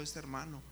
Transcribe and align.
este 0.00 0.18
hermano. 0.18 0.62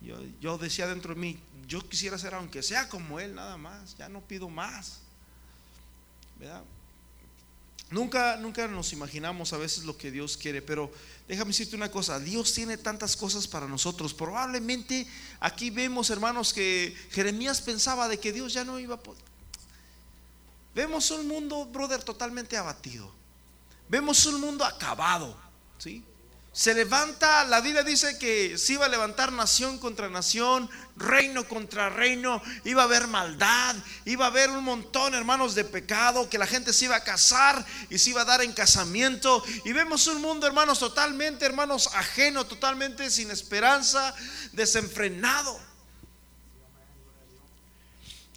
Yo, 0.00 0.16
yo 0.40 0.56
decía 0.56 0.86
dentro 0.86 1.14
de 1.14 1.20
mí, 1.20 1.38
yo 1.66 1.86
quisiera 1.86 2.16
ser 2.16 2.32
aunque 2.32 2.62
sea 2.62 2.88
como 2.88 3.20
él, 3.20 3.34
nada 3.34 3.58
más, 3.58 3.94
ya 3.98 4.08
no 4.08 4.22
pido 4.22 4.48
más. 4.48 5.00
¿Verdad? 6.38 6.62
Nunca, 7.90 8.36
nunca 8.38 8.66
nos 8.68 8.94
imaginamos 8.94 9.52
a 9.52 9.58
veces 9.58 9.84
lo 9.84 9.98
que 9.98 10.10
Dios 10.10 10.38
quiere, 10.38 10.62
pero 10.62 10.90
déjame 11.28 11.48
decirte 11.48 11.76
una 11.76 11.90
cosa, 11.90 12.18
Dios 12.18 12.54
tiene 12.54 12.78
tantas 12.78 13.16
cosas 13.16 13.46
para 13.46 13.68
nosotros. 13.68 14.14
Probablemente 14.14 15.06
aquí 15.38 15.68
vemos, 15.68 16.08
hermanos, 16.08 16.54
que 16.54 16.96
Jeremías 17.10 17.60
pensaba 17.60 18.08
de 18.08 18.18
que 18.18 18.32
Dios 18.32 18.54
ya 18.54 18.64
no 18.64 18.78
iba 18.78 18.94
a 18.94 19.00
poder. 19.00 19.22
Vemos 20.74 21.10
un 21.10 21.28
mundo, 21.28 21.66
brother, 21.66 22.02
totalmente 22.02 22.56
abatido. 22.56 23.12
Vemos 23.90 24.24
un 24.24 24.40
mundo 24.40 24.64
acabado, 24.64 25.38
¿sí? 25.78 26.02
Se 26.56 26.72
levanta, 26.72 27.44
la 27.44 27.60
Biblia 27.60 27.82
dice 27.82 28.16
que 28.16 28.56
se 28.56 28.72
iba 28.72 28.86
a 28.86 28.88
levantar 28.88 29.30
nación 29.30 29.78
contra 29.78 30.08
nación, 30.08 30.70
reino 30.96 31.46
contra 31.46 31.90
reino, 31.90 32.40
iba 32.64 32.80
a 32.80 32.86
haber 32.86 33.08
maldad, 33.08 33.76
iba 34.06 34.24
a 34.24 34.28
haber 34.28 34.48
un 34.48 34.64
montón, 34.64 35.12
hermanos, 35.12 35.54
de 35.54 35.64
pecado, 35.64 36.30
que 36.30 36.38
la 36.38 36.46
gente 36.46 36.72
se 36.72 36.86
iba 36.86 36.96
a 36.96 37.04
casar 37.04 37.62
y 37.90 37.98
se 37.98 38.08
iba 38.08 38.22
a 38.22 38.24
dar 38.24 38.40
en 38.40 38.54
casamiento. 38.54 39.44
Y 39.66 39.74
vemos 39.74 40.06
un 40.06 40.22
mundo, 40.22 40.46
hermanos, 40.46 40.78
totalmente, 40.78 41.44
hermanos, 41.44 41.90
ajeno, 41.92 42.46
totalmente 42.46 43.10
sin 43.10 43.30
esperanza, 43.30 44.14
desenfrenado. 44.52 45.60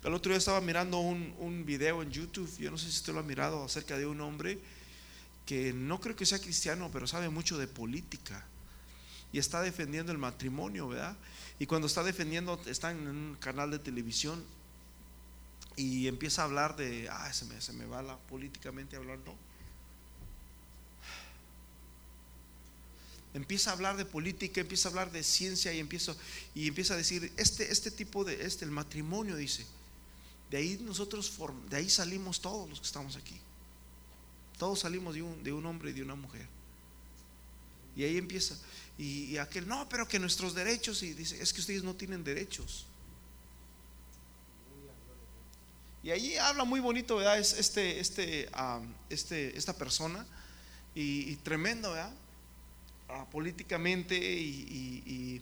El 0.03 0.13
otro 0.13 0.31
día 0.31 0.39
estaba 0.39 0.59
mirando 0.59 0.99
un, 0.99 1.33
un 1.39 1.65
video 1.65 2.01
en 2.01 2.11
YouTube, 2.11 2.53
yo 2.57 2.69
no 2.69 2.77
sé 2.77 2.91
si 2.91 2.97
usted 2.97 3.13
lo 3.13 3.21
ha 3.21 3.23
mirado, 3.23 3.63
acerca 3.63 3.97
de 3.97 4.05
un 4.05 4.19
hombre 4.19 4.59
que 5.49 5.73
no 5.73 5.99
creo 5.99 6.15
que 6.15 6.27
sea 6.27 6.37
cristiano, 6.37 6.91
pero 6.93 7.07
sabe 7.07 7.27
mucho 7.27 7.57
de 7.57 7.65
política 7.65 8.45
y 9.33 9.39
está 9.39 9.63
defendiendo 9.63 10.11
el 10.11 10.19
matrimonio, 10.19 10.87
¿verdad? 10.87 11.17
Y 11.57 11.65
cuando 11.65 11.87
está 11.87 12.03
defendiendo, 12.03 12.61
está 12.67 12.91
en 12.91 13.07
un 13.07 13.35
canal 13.39 13.71
de 13.71 13.79
televisión 13.79 14.43
y 15.75 16.07
empieza 16.07 16.43
a 16.43 16.45
hablar 16.45 16.75
de, 16.75 17.09
ah, 17.09 17.33
se 17.33 17.45
me, 17.45 17.59
se 17.61 17.73
me 17.73 17.87
va 17.87 18.03
la 18.03 18.15
políticamente 18.15 18.95
hablando. 18.95 19.35
Empieza 23.33 23.71
a 23.71 23.73
hablar 23.73 23.97
de 23.97 24.05
política, 24.05 24.61
empieza 24.61 24.89
a 24.89 24.91
hablar 24.91 25.11
de 25.11 25.23
ciencia 25.23 25.73
y 25.73 25.79
empieza, 25.79 26.15
y 26.53 26.67
empieza 26.67 26.93
a 26.93 26.97
decir, 26.97 27.33
este, 27.37 27.71
este 27.71 27.89
tipo 27.89 28.23
de, 28.23 28.45
este, 28.45 28.65
el 28.65 28.71
matrimonio, 28.71 29.35
dice, 29.35 29.65
de 30.51 30.57
ahí 30.57 30.79
nosotros, 30.85 31.33
de 31.71 31.77
ahí 31.77 31.89
salimos 31.89 32.39
todos 32.39 32.69
los 32.69 32.79
que 32.79 32.85
estamos 32.85 33.15
aquí. 33.15 33.41
Todos 34.59 34.81
salimos 34.81 35.15
de 35.15 35.21
un, 35.21 35.41
de 35.41 35.53
un 35.53 35.65
hombre 35.65 35.91
y 35.91 35.93
de 35.93 36.03
una 36.03 36.15
mujer. 36.15 36.45
Y 37.95 38.03
ahí 38.03 38.17
empieza. 38.17 38.55
Y, 38.97 39.37
aquel, 39.37 39.65
no, 39.65 39.87
pero 39.87 40.05
que 40.05 40.19
nuestros 40.19 40.53
derechos, 40.53 41.01
y 41.01 41.13
dice, 41.13 41.41
es 41.41 41.53
que 41.53 41.61
ustedes 41.61 41.81
no 41.81 41.95
tienen 41.95 42.25
derechos. 42.25 42.85
Y 46.03 46.11
ahí 46.11 46.35
habla 46.35 46.65
muy 46.65 46.81
bonito, 46.81 47.15
¿verdad? 47.15 47.39
Es 47.39 47.53
este, 47.53 48.01
este, 48.01 48.49
este, 49.09 49.57
esta 49.57 49.73
persona. 49.77 50.25
Y, 50.93 51.37
tremendo, 51.37 51.93
¿verdad? 51.93 52.13
Ah, 53.07 53.25
políticamente 53.31 54.17
y, 54.17 55.41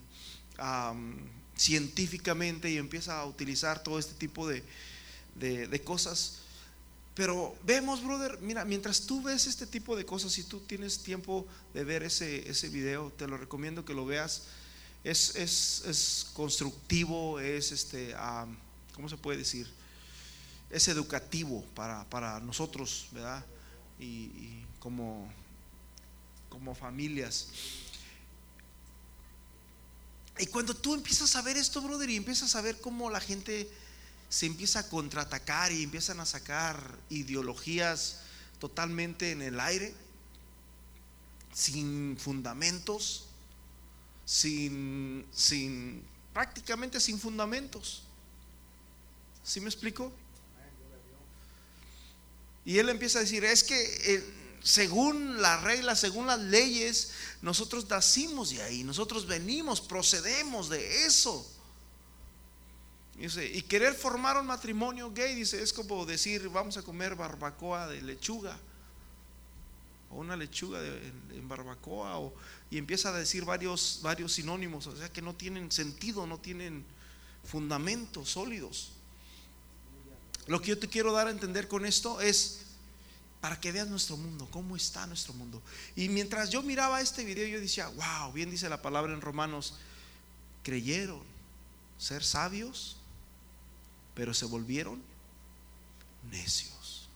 científicamente. 1.56 2.70
Y 2.70 2.76
empieza 2.76 3.18
a 3.18 3.26
utilizar 3.26 3.82
todo 3.82 3.98
este 3.98 4.14
tipo 4.14 4.46
de, 4.46 4.62
de 5.34 5.82
cosas 5.82 6.42
pero 7.18 7.56
vemos, 7.64 8.04
brother, 8.04 8.38
mira, 8.42 8.64
mientras 8.64 9.00
tú 9.00 9.20
ves 9.20 9.48
este 9.48 9.66
tipo 9.66 9.96
de 9.96 10.06
cosas, 10.06 10.30
si 10.30 10.44
tú 10.44 10.60
tienes 10.60 11.02
tiempo 11.02 11.48
de 11.74 11.82
ver 11.82 12.04
ese, 12.04 12.48
ese 12.48 12.68
video, 12.68 13.10
te 13.10 13.26
lo 13.26 13.36
recomiendo 13.36 13.84
que 13.84 13.92
lo 13.92 14.06
veas. 14.06 14.44
Es, 15.02 15.34
es, 15.34 16.30
constructivo, 16.32 17.40
es 17.40 17.72
este, 17.72 18.14
¿cómo 18.94 19.08
se 19.08 19.16
puede 19.16 19.38
decir? 19.38 19.68
Es 20.70 20.86
educativo 20.86 21.64
para, 21.74 22.38
nosotros, 22.38 23.08
¿verdad? 23.10 23.44
Y, 23.98 24.62
como, 24.78 25.28
como 26.48 26.72
familias. 26.76 27.48
Y 30.38 30.46
cuando 30.46 30.72
tú 30.72 30.94
empiezas 30.94 31.34
a 31.34 31.42
ver 31.42 31.56
esto, 31.56 31.82
brother, 31.82 32.10
y 32.10 32.14
empiezas 32.14 32.54
a 32.54 32.60
ver 32.60 32.80
cómo 32.80 33.10
la 33.10 33.18
gente 33.18 33.68
se 34.28 34.46
empieza 34.46 34.80
a 34.80 34.88
contraatacar 34.88 35.72
y 35.72 35.82
empiezan 35.82 36.20
a 36.20 36.26
sacar 36.26 36.98
ideologías 37.08 38.20
totalmente 38.58 39.30
en 39.30 39.42
el 39.42 39.60
aire, 39.60 39.94
sin 41.52 42.16
fundamentos, 42.18 43.26
sin, 44.24 45.26
sin 45.32 46.04
prácticamente 46.32 47.00
sin 47.00 47.18
fundamentos. 47.18 48.02
¿Sí 49.42 49.60
me 49.60 49.68
explico? 49.68 50.12
Y 52.64 52.78
él 52.78 52.90
empieza 52.90 53.18
a 53.18 53.22
decir, 53.22 53.44
es 53.44 53.64
que 53.64 53.82
eh, 54.14 54.34
según 54.62 55.40
las 55.40 55.62
reglas, 55.62 56.00
según 56.00 56.26
las 56.26 56.38
leyes, 56.38 57.12
nosotros 57.40 57.88
nacimos 57.88 58.50
de 58.50 58.62
ahí, 58.62 58.84
nosotros 58.84 59.26
venimos, 59.26 59.80
procedemos 59.80 60.68
de 60.68 61.06
eso. 61.06 61.50
Y 63.20 63.62
querer 63.62 63.94
formar 63.94 64.36
un 64.36 64.46
matrimonio 64.46 65.12
gay, 65.12 65.34
dice, 65.34 65.60
es 65.60 65.72
como 65.72 66.06
decir, 66.06 66.48
vamos 66.48 66.76
a 66.76 66.82
comer 66.82 67.16
barbacoa 67.16 67.88
de 67.88 68.00
lechuga. 68.00 68.56
O 70.10 70.20
una 70.20 70.36
lechuga 70.36 70.80
en, 70.84 71.48
barbacoa. 71.48 72.18
O, 72.20 72.32
y 72.70 72.78
empieza 72.78 73.08
a 73.08 73.18
decir 73.18 73.44
varios, 73.44 73.98
varios 74.02 74.34
sinónimos, 74.34 74.86
o 74.86 74.96
sea 74.96 75.12
que 75.12 75.20
no 75.20 75.34
tienen 75.34 75.72
sentido, 75.72 76.28
no 76.28 76.38
tienen 76.38 76.84
fundamentos 77.42 78.30
sólidos. 78.30 78.92
Lo 80.46 80.62
que 80.62 80.68
yo 80.68 80.78
te 80.78 80.88
quiero 80.88 81.12
dar 81.12 81.26
a 81.26 81.30
entender 81.30 81.66
con 81.66 81.84
esto 81.86 82.20
es 82.20 82.60
para 83.40 83.60
que 83.60 83.72
veas 83.72 83.88
nuestro 83.88 84.16
mundo, 84.16 84.46
cómo 84.52 84.76
está 84.76 85.08
nuestro 85.08 85.34
mundo. 85.34 85.60
Y 85.96 86.08
mientras 86.08 86.50
yo 86.50 86.62
miraba 86.62 87.00
este 87.00 87.24
video, 87.24 87.48
yo 87.48 87.60
decía, 87.60 87.88
wow, 87.88 88.32
bien 88.32 88.48
dice 88.48 88.68
la 88.68 88.80
palabra 88.80 89.12
en 89.12 89.20
Romanos, 89.20 89.74
creyeron 90.62 91.22
ser 91.98 92.22
sabios 92.22 92.97
pero 94.18 94.34
se 94.34 94.46
volvieron 94.46 95.00
necios. 96.28 97.08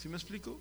¿Sí 0.00 0.08
me 0.08 0.16
explico? 0.16 0.60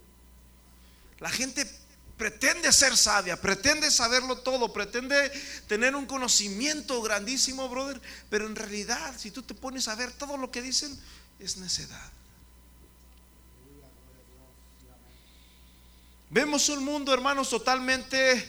La 1.20 1.30
gente 1.30 1.70
pretende 2.18 2.74
ser 2.74 2.98
sabia, 2.98 3.40
pretende 3.40 3.92
saberlo 3.92 4.40
todo, 4.40 4.74
pretende 4.74 5.32
tener 5.68 5.96
un 5.96 6.08
conocimiento 6.08 7.00
grandísimo, 7.04 7.70
brother, 7.70 8.02
pero 8.32 8.48
en 8.48 8.56
realidad, 8.56 9.16
si 9.20 9.30
tú 9.30 9.44
te 9.44 9.54
pones 9.54 9.88
a 9.88 9.94
ver 9.94 10.12
todo 10.14 10.36
lo 10.36 10.50
que 10.50 10.64
dicen, 10.64 11.00
es 11.38 11.58
necedad. 11.58 12.12
Vemos 16.32 16.68
un 16.70 16.84
mundo, 16.84 17.14
hermanos, 17.14 17.52
totalmente 17.52 18.44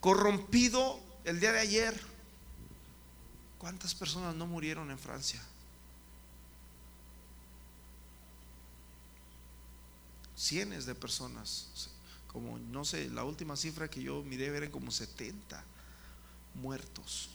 corrompido 0.00 0.98
el 1.24 1.38
día 1.38 1.52
de 1.52 1.60
ayer. 1.60 2.09
¿Cuántas 3.60 3.94
personas 3.94 4.34
no 4.34 4.46
murieron 4.46 4.90
en 4.90 4.98
Francia? 4.98 5.38
Cienes 10.34 10.86
de 10.86 10.94
personas. 10.94 11.90
Como 12.28 12.58
no 12.58 12.86
sé, 12.86 13.10
la 13.10 13.22
última 13.22 13.56
cifra 13.56 13.90
que 13.90 14.02
yo 14.02 14.22
miré 14.22 14.46
eran 14.46 14.70
como 14.70 14.90
70 14.90 15.62
muertos. 16.54 17.28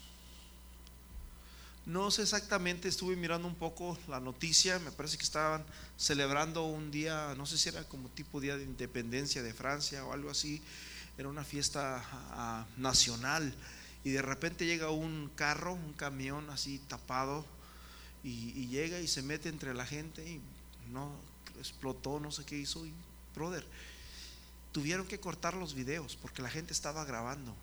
No 1.86 2.10
sé 2.10 2.24
exactamente, 2.24 2.88
estuve 2.88 3.16
mirando 3.16 3.48
un 3.48 3.54
poco 3.54 3.96
la 4.08 4.20
noticia, 4.20 4.80
me 4.80 4.92
parece 4.92 5.18
que 5.18 5.24
estaban 5.24 5.64
celebrando 5.96 6.64
un 6.64 6.90
día, 6.90 7.36
no 7.38 7.46
sé 7.46 7.60
si 7.60 7.70
era 7.70 7.84
como 7.84 8.10
tipo 8.10 8.42
día 8.42 8.58
de 8.58 8.64
independencia 8.64 9.44
de 9.44 9.54
Francia 9.54 10.04
o 10.04 10.12
algo 10.12 10.32
así, 10.32 10.64
era 11.20 11.30
una 11.30 11.44
fiesta 11.44 12.04
ah, 12.32 12.66
nacional 12.78 13.54
y 14.06 14.12
de 14.12 14.22
repente 14.22 14.68
llega 14.68 14.92
un 14.92 15.32
carro, 15.36 15.74
un 15.74 15.94
camión 15.94 16.52
así 16.52 16.78
tapado 16.88 17.44
y, 18.24 18.68
llega 18.68 19.00
y 19.00 19.08
se 19.08 19.24
mete 19.24 19.50
entre 19.50 19.74
la 19.74 19.86
gente 19.86 20.24
y 20.24 20.40
no 20.92 21.12
explotó, 21.58 22.20
no 22.20 22.32
sé 22.32 22.46
qué 22.46 22.56
hizo 22.56 22.86
y 22.86 22.94
brother, 23.34 23.66
tuvieron 24.72 25.08
que 25.08 25.20
cortar 25.20 25.56
los 25.56 25.74
videos 25.74 26.16
porque 26.18 26.44
la 26.44 26.52
gente 26.52 26.72
estaba 26.72 27.04
grabando 27.04 27.56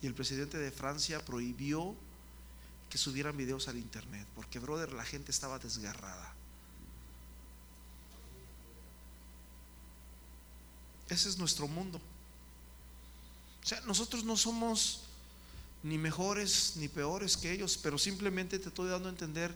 y 0.00 0.06
el 0.06 0.14
presidente 0.14 0.56
de 0.56 0.70
Francia 0.70 1.22
prohibió 1.22 1.94
que 2.88 2.96
subieran 2.96 3.36
videos 3.36 3.68
al 3.68 3.76
internet 3.76 4.26
porque 4.34 4.58
brother 4.58 4.94
la 4.94 5.04
gente 5.04 5.30
estaba 5.30 5.58
desgarrada. 5.58 6.32
Ese 11.10 11.28
es 11.28 11.36
nuestro 11.36 11.68
mundo. 11.68 12.00
O 13.62 13.66
sea, 13.66 13.80
nosotros 13.82 14.24
no 14.24 14.38
somos 14.38 15.05
ni 15.86 15.98
mejores 15.98 16.74
ni 16.76 16.88
peores 16.88 17.36
que 17.36 17.52
ellos, 17.52 17.78
pero 17.80 17.96
simplemente 17.96 18.58
te 18.58 18.68
estoy 18.68 18.90
dando 18.90 19.08
a 19.08 19.12
entender 19.12 19.54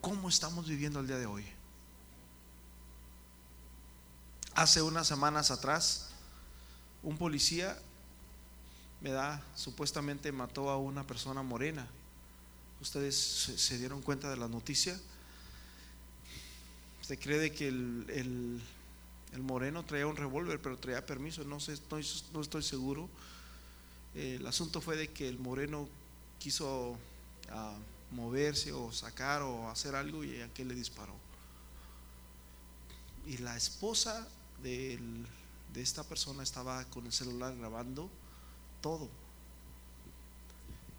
cómo 0.00 0.28
estamos 0.28 0.66
viviendo 0.66 1.00
el 1.00 1.06
día 1.06 1.18
de 1.18 1.26
hoy. 1.26 1.44
Hace 4.54 4.80
unas 4.80 5.06
semanas 5.06 5.50
atrás, 5.50 6.08
un 7.02 7.18
policía, 7.18 7.78
da 9.02 9.42
Supuestamente 9.54 10.32
mató 10.32 10.70
a 10.70 10.78
una 10.78 11.06
persona 11.06 11.42
morena. 11.42 11.86
¿Ustedes 12.80 13.14
se, 13.16 13.78
dieron 13.78 14.00
cuenta 14.00 14.30
de 14.30 14.36
la 14.36 14.48
noticia? 14.48 14.98
Se 17.02 17.18
cree 17.18 17.52
que 17.52 17.68
el, 17.68 18.62
moreno 19.38 19.84
traía 19.84 20.06
un 20.06 20.16
revólver, 20.16 20.60
pero 20.60 20.78
traía 20.78 21.04
permiso, 21.04 21.44
no, 21.44 21.60
sé, 21.60 21.74
no, 22.32 22.40
estoy 22.40 22.62
seguro. 22.62 23.10
El 24.16 24.46
asunto 24.46 24.80
fue 24.80 24.96
de 24.96 25.12
que 25.12 25.28
el 25.28 25.38
moreno 25.38 25.88
quiso 26.38 26.96
ah, 27.50 27.76
moverse 28.10 28.72
o 28.72 28.90
sacar 28.90 29.42
o 29.42 29.68
hacer 29.68 29.94
algo 29.94 30.24
y 30.24 30.40
aquel 30.40 30.68
le 30.68 30.74
disparó. 30.74 31.14
Y 33.26 33.38
la 33.38 33.56
esposa 33.56 34.26
de 34.62 34.98
esta 35.74 36.02
persona 36.04 36.42
estaba 36.42 36.84
con 36.86 37.04
el 37.04 37.12
celular 37.12 37.54
grabando 37.56 38.08
todo. 38.80 39.08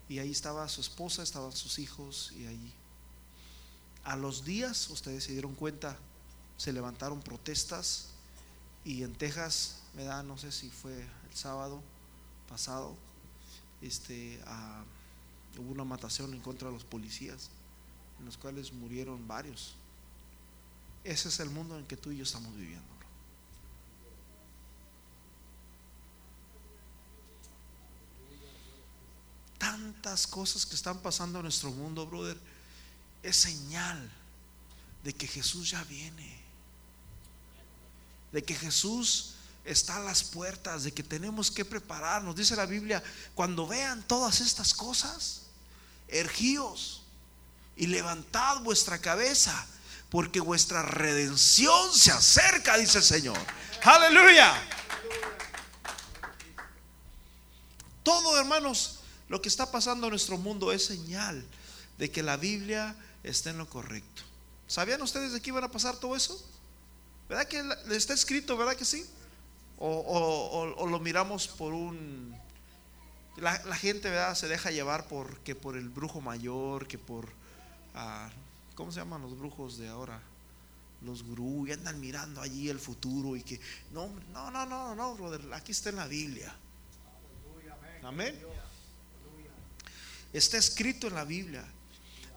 Y 0.10 0.20
ahí 0.20 0.32
estaba 0.32 0.68
su 0.70 0.82
esposa, 0.82 1.24
estaban 1.24 1.52
sus 1.52 1.80
hijos 1.80 2.32
y 2.38 2.46
ahí. 2.46 2.74
A 4.04 4.16
los 4.16 4.46
días, 4.46 4.90
ustedes 4.90 5.24
se 5.24 5.34
dieron 5.34 5.56
cuenta, 5.56 5.98
se 6.56 6.72
levantaron 6.72 7.22
protestas 7.22 8.10
y 8.86 9.04
en 9.04 9.16
Texas, 9.16 9.82
da 9.96 10.24
no 10.24 10.38
sé 10.38 10.52
si 10.52 10.70
fue 10.70 11.02
el 11.02 11.36
sábado 11.36 11.82
pasado, 12.48 12.96
este, 13.82 14.40
hubo 15.58 15.72
una 15.72 15.84
matación 15.84 16.34
en 16.34 16.42
contra 16.42 16.68
de 16.68 16.74
los 16.74 16.84
policías, 16.84 17.50
en 18.20 18.26
los 18.26 18.38
cuales 18.38 18.74
murieron 18.74 19.28
varios. 19.28 19.76
Ese 21.04 21.30
es 21.30 21.40
el 21.40 21.50
mundo 21.50 21.78
en 21.78 21.86
que 21.86 21.96
tú 21.96 22.12
y 22.12 22.18
yo 22.18 22.24
estamos 22.24 22.56
viviendo. 22.56 22.98
tantas 29.58 30.28
cosas 30.28 30.66
que 30.66 30.76
están 30.76 31.00
pasando 31.00 31.40
en 31.40 31.44
nuestro 31.44 31.72
mundo, 31.72 32.06
brother, 32.06 32.38
es 33.24 33.36
señal 33.36 34.10
de 35.04 35.14
que 35.14 35.28
Jesús 35.28 35.72
ya 35.72 35.84
viene. 35.86 36.40
De 38.32 38.44
que 38.44 38.56
Jesús 38.56 39.36
está 39.68 39.98
a 39.98 40.02
las 40.02 40.24
puertas, 40.24 40.84
de 40.84 40.94
que 40.94 41.04
tenemos 41.04 41.52
que 41.52 41.66
prepararnos. 41.66 42.36
Dice 42.36 42.56
la 42.56 42.66
Biblia, 42.66 43.04
cuando 43.36 43.68
vean 43.68 44.02
todas 44.08 44.40
estas 44.42 44.74
cosas, 44.74 45.44
ergíos 46.08 47.04
y 47.76 47.88
levantad 47.88 48.62
vuestra 48.62 49.00
cabeza, 49.00 49.68
porque 50.10 50.40
vuestra 50.40 50.84
redención 50.84 51.94
se 51.94 52.12
acerca, 52.12 52.78
dice 52.78 53.00
el 53.00 53.04
Señor. 53.04 53.38
Aleluya. 53.84 54.54
Todo, 58.04 58.40
hermanos, 58.40 59.00
lo 59.28 59.42
que 59.42 59.50
está 59.50 59.70
pasando 59.70 60.08
en 60.08 60.12
nuestro 60.12 60.38
mundo 60.38 60.72
es 60.72 60.86
señal 60.86 61.46
de 61.98 62.10
que 62.10 62.24
la 62.24 62.38
Biblia 62.38 62.96
está 63.24 63.50
en 63.50 63.58
lo 63.58 63.70
correcto. 63.70 64.24
¿Sabían 64.66 65.02
ustedes 65.02 65.34
de 65.34 65.42
qué 65.42 65.50
iban 65.50 65.66
a 65.66 65.72
pasar 65.72 65.98
todo 65.98 66.16
eso? 66.16 66.42
¿Verdad 67.28 67.48
que 67.48 67.62
está 67.94 68.14
escrito, 68.14 68.56
verdad 68.56 68.78
que 68.78 68.86
sí? 68.86 69.06
O, 69.80 70.88
lo 70.90 71.00
miramos 71.00 71.48
por 71.48 71.74
un... 71.74 72.36
La, 73.38 73.54
gente, 73.76 74.10
¿verdad? 74.10 74.34
Se 74.34 74.48
deja 74.48 74.72
llevar 74.72 75.08
por, 75.08 75.40
que 75.42 75.54
por 75.54 75.78
el 75.78 75.90
brujo 75.90 76.22
mayor, 76.22 76.88
que 76.88 76.98
por... 76.98 77.30
Ah, 77.94 78.30
¿Cómo 78.74 78.92
se 78.92 79.00
llaman 79.00 79.22
los 79.22 79.38
brujos 79.38 79.78
de 79.78 79.88
ahora? 79.88 80.20
Los 81.04 81.24
gurú 81.24 81.68
y 81.68 81.72
andan 81.72 82.00
mirando 82.00 82.42
allí 82.42 82.70
el 82.70 82.80
futuro 82.80 83.36
y 83.36 83.44
que... 83.44 83.60
No, 83.92 84.10
no, 84.34 84.50
no, 84.50 84.66
no, 84.66 84.96
no, 84.96 85.16
brother, 85.16 85.54
aquí 85.54 85.72
está 85.72 85.90
en 85.90 85.98
la 85.98 86.08
Biblia. 86.08 86.56
Amén. 88.04 88.36
Está 90.34 90.58
escrito 90.58 91.08
en 91.08 91.14
la 91.14 91.24
Biblia. 91.24 91.64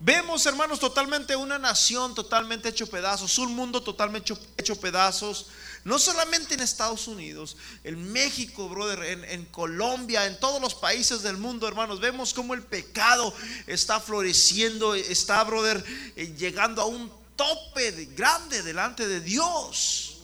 Vemos, 0.02 0.46
hermanos, 0.46 0.80
totalmente 0.80 1.36
una 1.36 1.58
nación 1.58 2.14
totalmente 2.14 2.70
hecho 2.70 2.86
pedazos, 2.86 3.36
un 3.36 3.54
mundo 3.54 3.82
totalmente 3.82 4.32
hecho, 4.56 4.80
pedazos, 4.80 5.48
no 5.84 5.98
solamente 5.98 6.54
en 6.54 6.60
Estados 6.60 7.06
Unidos, 7.06 7.58
en 7.84 8.10
México, 8.10 8.66
brother, 8.70 9.02
en, 9.02 9.44
Colombia, 9.46 10.24
en 10.24 10.40
todos 10.40 10.58
los 10.58 10.74
países 10.74 11.20
del 11.20 11.36
mundo, 11.36 11.68
hermanos. 11.68 12.00
Vemos 12.00 12.32
cómo 12.32 12.54
el 12.54 12.62
pecado 12.62 13.34
está 13.66 14.00
floreciendo, 14.00 14.94
está, 14.94 15.44
brother, 15.44 15.84
eh, 16.16 16.34
llegando 16.34 16.80
a 16.80 16.86
un 16.86 17.12
tope 17.36 17.90
grande 18.16 18.62
delante 18.62 19.06
de 19.06 19.20
Dios. 19.20 20.16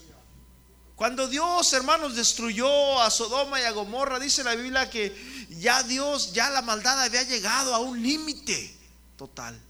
Cuando 0.94 1.28
Dios, 1.28 1.70
hermanos, 1.74 2.16
destruyó 2.16 3.02
a 3.02 3.10
Sodoma 3.10 3.60
y 3.60 3.64
a 3.64 3.72
Gomorra, 3.72 4.18
dice 4.18 4.42
la 4.42 4.54
Biblia 4.54 4.88
que 4.88 5.14
ya 5.50 5.82
Dios, 5.82 6.32
ya 6.32 6.48
la 6.48 6.62
maldad 6.62 6.98
había 7.02 7.24
llegado 7.24 7.74
a 7.74 7.78
un 7.78 8.02
límite 8.02 8.74
total. 9.18 9.65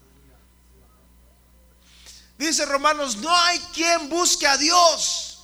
Dice 2.37 2.65
Romanos, 2.65 3.17
no 3.17 3.35
hay 3.35 3.59
quien 3.73 4.09
busque 4.09 4.45
a 4.45 4.57
Dios. 4.57 5.39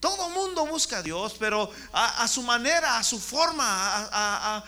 Todo 0.00 0.28
mundo 0.30 0.64
busca 0.66 0.98
a 0.98 1.02
Dios, 1.02 1.34
pero 1.40 1.70
a, 1.92 2.28
su 2.28 2.42
manera, 2.42 2.98
a 2.98 3.02
su 3.02 3.18
forma, 3.18 4.64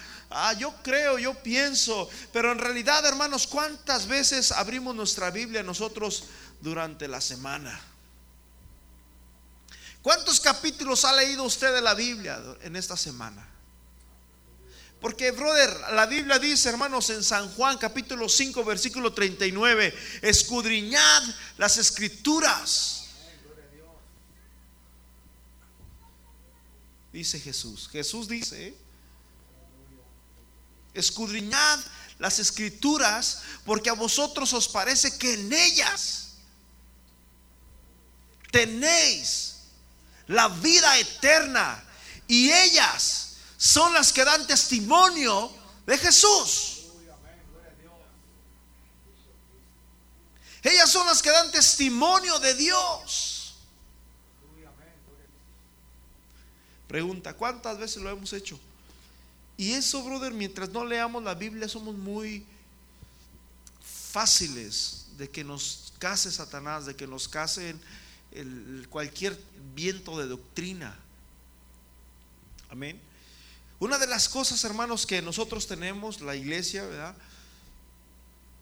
yo 0.58 0.74
creo, 0.82 1.18
yo 1.18 1.40
pienso, 1.40 2.08
pero 2.32 2.50
en 2.50 2.58
realidad, 2.58 3.06
hermanos, 3.06 3.46
¿cuántas 3.46 4.08
veces 4.08 4.50
abrimos 4.50 4.92
nuestra 4.94 5.30
Biblia 5.30 5.62
nosotros 5.62 6.24
durante 6.60 7.08
la 7.08 7.20
semana. 7.20 7.80
¿Cuántos 10.02 10.40
capítulos 10.40 11.04
ha 11.04 11.12
leído 11.12 11.44
usted 11.44 11.74
de 11.74 11.80
la 11.80 11.94
Biblia 11.94 12.40
en 12.62 12.76
esta 12.76 12.96
semana? 12.96 13.46
Porque, 15.00 15.30
brother, 15.30 15.70
la 15.92 16.04
Biblia 16.04 16.38
dice, 16.38 16.68
hermanos, 16.68 17.08
en 17.08 17.24
San 17.24 17.48
Juan 17.54 17.78
capítulo 17.78 18.28
5, 18.28 18.62
versículo 18.64 19.14
39, 19.14 19.94
escudriñad 20.20 21.22
las 21.56 21.78
escrituras. 21.78 23.06
Dice 27.12 27.40
Jesús. 27.40 27.88
Jesús 27.88 28.28
dice, 28.28 28.74
escudriñad 30.92 31.80
las 32.18 32.38
escrituras 32.38 33.40
porque 33.64 33.88
a 33.88 33.94
vosotros 33.94 34.52
os 34.52 34.68
parece 34.68 35.16
que 35.16 35.32
en 35.32 35.52
ellas 35.52 36.34
tenéis 38.52 39.56
la 40.26 40.48
vida 40.48 40.98
eterna 40.98 41.82
y 42.28 42.52
ellas 42.52 43.29
son 43.60 43.92
las 43.92 44.10
que 44.10 44.24
dan 44.24 44.46
testimonio 44.46 45.52
de 45.84 45.98
Jesús. 45.98 46.86
Ellas 50.62 50.90
son 50.90 51.06
las 51.06 51.20
que 51.20 51.30
dan 51.30 51.50
testimonio 51.50 52.38
de 52.38 52.54
Dios. 52.54 53.56
Pregunta, 56.88 57.34
¿cuántas 57.34 57.76
veces 57.78 58.02
lo 58.02 58.08
hemos 58.08 58.32
hecho? 58.32 58.58
Y 59.58 59.72
eso, 59.72 60.02
brother, 60.02 60.32
mientras 60.32 60.70
no 60.70 60.82
leamos 60.82 61.22
la 61.22 61.34
Biblia 61.34 61.68
somos 61.68 61.94
muy 61.94 62.46
fáciles 64.10 65.04
de 65.18 65.28
que 65.28 65.44
nos 65.44 65.92
case 65.98 66.32
Satanás, 66.32 66.86
de 66.86 66.96
que 66.96 67.06
nos 67.06 67.28
casen 67.28 67.78
cualquier 68.88 69.38
viento 69.74 70.18
de 70.18 70.28
doctrina. 70.28 70.98
Amén. 72.70 73.09
Una 73.80 73.98
de 73.98 74.06
las 74.06 74.28
cosas, 74.28 74.62
hermanos, 74.64 75.06
que 75.06 75.22
nosotros 75.22 75.66
tenemos, 75.66 76.20
la 76.20 76.36
iglesia, 76.36 76.84
¿verdad? 76.84 77.16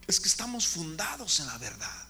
Es 0.07 0.19
que 0.19 0.29
estamos 0.29 0.65
fundados 0.65 1.39
en 1.41 1.47
la 1.47 1.57
verdad. 1.57 2.07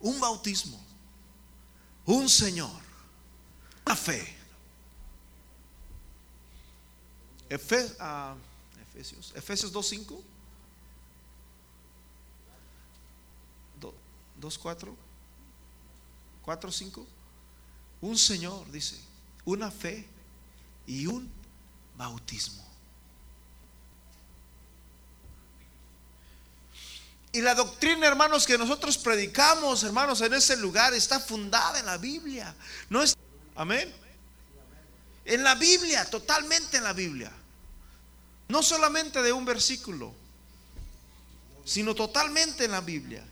Un 0.00 0.20
bautismo, 0.20 0.84
un 2.04 2.28
Señor, 2.28 2.80
una 3.86 3.96
fe. 3.96 4.36
Ah, 7.98 8.34
Efesios, 8.82 9.32
Efesios 9.34 9.72
2.5. 9.72 10.22
2, 14.40 14.58
4, 14.58 14.96
4, 16.42 16.72
5. 16.72 17.06
Un 18.00 18.16
Señor, 18.16 18.70
dice, 18.70 18.96
una 19.44 19.70
fe 19.70 20.06
y 20.86 21.06
un 21.06 21.30
bautismo. 21.96 22.68
Y 27.32 27.40
la 27.40 27.54
doctrina, 27.54 28.06
hermanos, 28.06 28.46
que 28.46 28.56
nosotros 28.56 28.96
predicamos, 28.96 29.82
hermanos, 29.82 30.20
en 30.22 30.32
ese 30.32 30.56
lugar 30.56 30.94
está 30.94 31.20
fundada 31.20 31.78
en 31.78 31.86
la 31.86 31.98
Biblia. 31.98 32.54
No 32.88 33.02
es, 33.02 33.16
amén. 33.54 33.94
En 35.24 35.44
la 35.44 35.54
Biblia, 35.54 36.08
totalmente 36.08 36.78
en 36.78 36.84
la 36.84 36.94
Biblia. 36.94 37.30
No 38.48 38.62
solamente 38.62 39.20
de 39.22 39.32
un 39.32 39.44
versículo, 39.44 40.14
sino 41.66 41.94
totalmente 41.94 42.64
en 42.64 42.70
la 42.70 42.80
Biblia. 42.80 43.22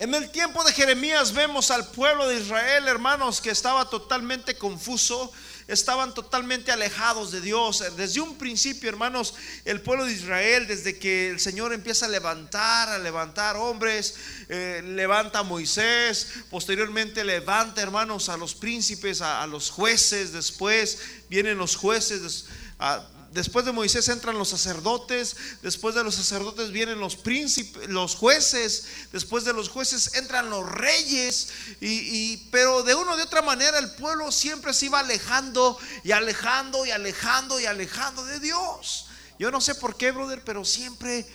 En 0.00 0.12
el 0.12 0.28
tiempo 0.30 0.64
de 0.64 0.72
Jeremías 0.72 1.32
vemos 1.32 1.70
al 1.70 1.86
pueblo 1.86 2.26
de 2.26 2.40
Israel, 2.40 2.88
hermanos, 2.88 3.40
que 3.40 3.50
estaba 3.50 3.88
totalmente 3.88 4.58
confuso, 4.58 5.32
estaban 5.68 6.12
totalmente 6.12 6.72
alejados 6.72 7.30
de 7.30 7.40
Dios. 7.40 7.84
Desde 7.96 8.20
un 8.20 8.36
principio, 8.36 8.88
hermanos, 8.88 9.34
el 9.64 9.80
pueblo 9.80 10.04
de 10.04 10.12
Israel, 10.12 10.66
desde 10.66 10.98
que 10.98 11.30
el 11.30 11.38
Señor 11.38 11.72
empieza 11.72 12.06
a 12.06 12.08
levantar, 12.08 12.88
a 12.88 12.98
levantar 12.98 13.56
hombres, 13.56 14.16
eh, 14.48 14.82
levanta 14.84 15.38
a 15.38 15.42
Moisés, 15.44 16.28
posteriormente 16.50 17.22
levanta, 17.22 17.80
hermanos, 17.80 18.28
a 18.28 18.36
los 18.36 18.56
príncipes, 18.56 19.20
a, 19.20 19.46
los 19.46 19.70
jueces, 19.70 20.32
después 20.32 20.98
vienen 21.30 21.56
los 21.56 21.76
jueces. 21.76 22.46
A, 22.80 23.06
Después 23.34 23.64
de 23.64 23.72
Moisés 23.72 24.08
entran 24.10 24.38
los 24.38 24.50
sacerdotes, 24.50 25.34
después 25.60 25.96
de 25.96 26.04
los 26.04 26.14
sacerdotes 26.14 26.70
vienen 26.70 27.00
los 27.00 27.16
príncipes, 27.16 27.88
los 27.88 28.14
jueces, 28.14 28.86
después 29.10 29.42
de 29.42 29.52
los 29.52 29.68
jueces 29.68 30.14
entran 30.14 30.50
los 30.50 30.64
reyes, 30.70 31.48
y, 31.80 32.36
pero 32.52 32.84
de 32.84 32.94
una 32.94 33.14
o 33.14 33.16
de 33.16 33.24
otra 33.24 33.42
manera 33.42 33.80
el 33.80 33.90
pueblo 33.96 34.30
siempre 34.30 34.72
se 34.72 34.86
iba 34.86 35.00
alejando 35.00 35.76
y 36.04 36.12
alejando 36.12 36.86
y 36.86 36.92
alejando 36.92 37.58
y 37.58 37.66
alejando 37.66 38.24
de 38.24 38.38
Dios. 38.38 39.06
Yo 39.36 39.50
no 39.50 39.60
sé 39.60 39.74
por 39.74 39.96
qué, 39.96 40.12
brother, 40.12 40.44
pero 40.44 40.64
siempre, 40.64 41.26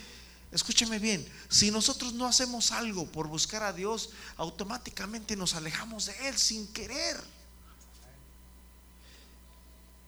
escúcheme 0.53 0.99
bien, 0.99 1.29
si 1.49 1.69
nosotros 1.69 2.13
no 2.13 2.27
hacemos 2.27 2.71
algo 2.71 3.07
por 3.11 3.27
buscar 3.27 3.61
a 3.61 3.73
Dios, 3.73 4.11
automáticamente 4.37 5.35
nos 5.35 5.53
alejamos 5.53 6.05
de 6.05 6.29
Él 6.29 6.37
sin 6.37 6.65
querer. 6.71 7.17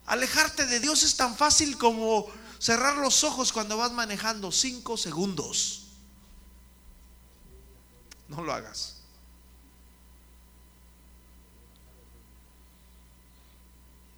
Alejarte 0.06 0.66
de 0.66 0.80
Dios 0.80 1.04
es 1.04 1.16
tan 1.16 1.36
fácil 1.36 1.78
como 1.78 2.28
cerrar 2.60 2.98
los 2.98 3.24
ojos 3.24 3.52
cuando 3.52 3.78
vas 3.78 3.92
manejando 3.92 4.52
cinco 4.52 4.98
segundos. 4.98 5.88
No 8.28 8.44
lo 8.44 8.54
hagas. 8.54 8.98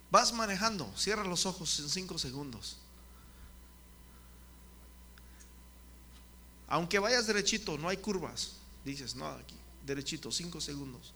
Vas 0.09 0.31
manejando, 0.31 0.91
cierra 0.95 1.23
los 1.23 1.45
ojos 1.45 1.79
en 1.79 1.89
cinco 1.89 2.19
segundos. 2.19 2.77
Aunque 6.67 6.99
vayas 6.99 7.27
derechito, 7.27 7.77
no 7.77 7.89
hay 7.89 7.97
curvas. 7.97 8.53
Dices, 8.85 9.15
no, 9.15 9.27
aquí, 9.27 9.55
derechito, 9.85 10.31
cinco 10.31 10.61
segundos. 10.61 11.13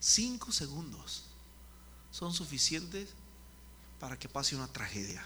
Cinco 0.00 0.52
segundos 0.52 1.33
son 2.14 2.32
suficientes 2.32 3.08
para 3.98 4.16
que 4.16 4.28
pase 4.28 4.54
una 4.54 4.68
tragedia. 4.68 5.20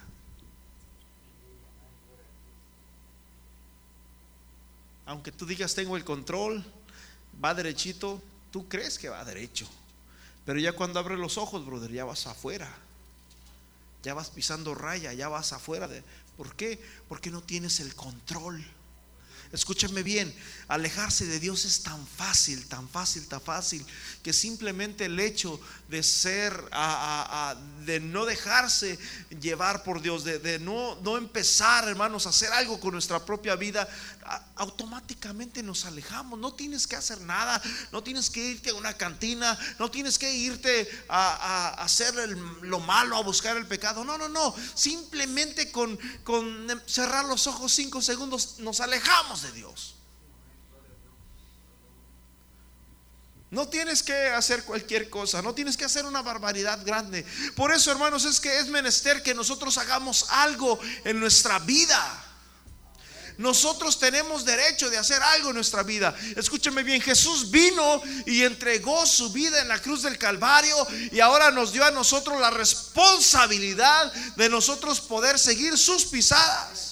Aunque 5.04 5.30
tú 5.30 5.44
digas 5.44 5.74
tengo 5.74 5.98
el 5.98 6.04
control, 6.04 6.64
va 7.44 7.52
derechito, 7.52 8.22
tú 8.50 8.68
crees 8.68 8.98
que 8.98 9.10
va 9.10 9.22
derecho. 9.22 9.68
Pero 10.46 10.58
ya 10.58 10.72
cuando 10.72 10.98
abres 10.98 11.18
los 11.18 11.36
ojos, 11.36 11.66
brother, 11.66 11.92
ya 11.92 12.06
vas 12.06 12.26
afuera. 12.26 12.74
Ya 14.02 14.14
vas 14.14 14.30
pisando 14.30 14.74
raya, 14.74 15.12
ya 15.12 15.28
vas 15.28 15.52
afuera. 15.52 15.88
De, 15.88 16.02
¿Por 16.38 16.56
qué? 16.56 16.82
Porque 17.06 17.30
no 17.30 17.42
tienes 17.42 17.80
el 17.80 17.94
control. 17.94 18.64
Escúchame 19.52 20.02
bien, 20.02 20.34
alejarse 20.68 21.24
de 21.24 21.40
Dios 21.40 21.64
es 21.64 21.82
tan 21.82 22.06
fácil, 22.06 22.66
tan 22.66 22.86
fácil, 22.88 23.26
tan 23.26 23.40
fácil, 23.40 23.84
que 24.22 24.34
simplemente 24.34 25.06
el 25.06 25.18
hecho 25.18 25.58
de 25.88 26.02
ser, 26.02 26.52
de 27.86 28.00
no 28.00 28.26
dejarse 28.26 28.98
llevar 29.40 29.84
por 29.84 30.02
Dios, 30.02 30.24
de, 30.24 30.58
no, 30.58 30.96
no 30.96 31.16
empezar, 31.16 31.88
hermanos, 31.88 32.26
a 32.26 32.30
hacer 32.30 32.52
algo 32.52 32.78
con 32.78 32.92
nuestra 32.92 33.24
propia 33.24 33.56
vida, 33.56 33.88
automáticamente 34.56 35.62
nos 35.62 35.86
alejamos. 35.86 36.38
No 36.38 36.52
tienes 36.52 36.86
que 36.86 36.96
hacer 36.96 37.20
nada, 37.22 37.62
no 37.92 38.02
tienes 38.02 38.28
que 38.28 38.44
irte 38.50 38.70
a 38.70 38.74
una 38.74 38.92
cantina, 38.94 39.58
no 39.78 39.90
tienes 39.90 40.18
que 40.18 40.30
irte 40.30 40.88
a, 41.08 41.68
hacer 41.82 42.14
lo 42.62 42.80
malo, 42.80 43.16
a 43.16 43.22
buscar 43.22 43.56
el 43.56 43.66
pecado. 43.66 44.04
No, 44.04 44.18
no, 44.18 44.28
no. 44.28 44.54
Simplemente 44.74 45.72
con, 45.72 45.98
con 46.24 46.68
cerrar 46.86 47.24
los 47.24 47.46
ojos 47.46 47.72
cinco 47.72 48.02
segundos 48.02 48.56
nos 48.58 48.80
alejamos 48.80 49.37
de 49.42 49.52
Dios. 49.52 49.94
No 53.50 53.66
tienes 53.66 54.02
que 54.02 54.28
hacer 54.28 54.64
cualquier 54.64 55.08
cosa, 55.08 55.40
no 55.40 55.54
tienes 55.54 55.76
que 55.76 55.86
hacer 55.86 56.04
una 56.04 56.20
barbaridad 56.20 56.84
grande. 56.84 57.24
Por 57.56 57.72
eso, 57.72 57.90
hermanos, 57.90 58.26
es 58.26 58.40
que 58.40 58.58
es 58.58 58.66
menester 58.66 59.22
que 59.22 59.34
nosotros 59.34 59.78
hagamos 59.78 60.26
algo 60.28 60.78
en 61.04 61.18
nuestra 61.18 61.58
vida. 61.60 62.24
Nosotros 63.38 63.98
tenemos 64.00 64.44
derecho 64.44 64.90
de 64.90 64.98
hacer 64.98 65.22
algo 65.22 65.50
en 65.50 65.54
nuestra 65.54 65.84
vida. 65.84 66.14
Escúcheme 66.36 66.82
bien, 66.82 67.00
Jesús 67.00 67.50
vino 67.50 68.02
y 68.26 68.42
entregó 68.42 69.06
su 69.06 69.32
vida 69.32 69.62
en 69.62 69.68
la 69.68 69.80
cruz 69.80 70.02
del 70.02 70.18
Calvario 70.18 70.76
y 71.12 71.20
ahora 71.20 71.52
nos 71.52 71.72
dio 71.72 71.84
a 71.84 71.92
nosotros 71.92 72.40
la 72.40 72.50
responsabilidad 72.50 74.12
de 74.36 74.48
nosotros 74.48 75.00
poder 75.00 75.38
seguir 75.38 75.78
sus 75.78 76.04
pisadas. 76.06 76.87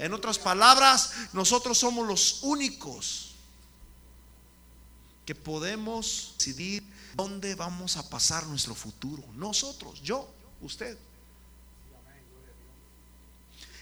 En 0.00 0.14
otras 0.14 0.38
palabras, 0.38 1.12
nosotros 1.34 1.76
somos 1.76 2.08
los 2.08 2.42
únicos 2.42 3.34
que 5.26 5.34
podemos 5.34 6.34
decidir 6.38 6.82
dónde 7.14 7.54
vamos 7.54 7.98
a 7.98 8.08
pasar 8.08 8.46
nuestro 8.46 8.74
futuro. 8.74 9.22
Nosotros, 9.34 10.00
yo, 10.00 10.26
usted. 10.62 10.96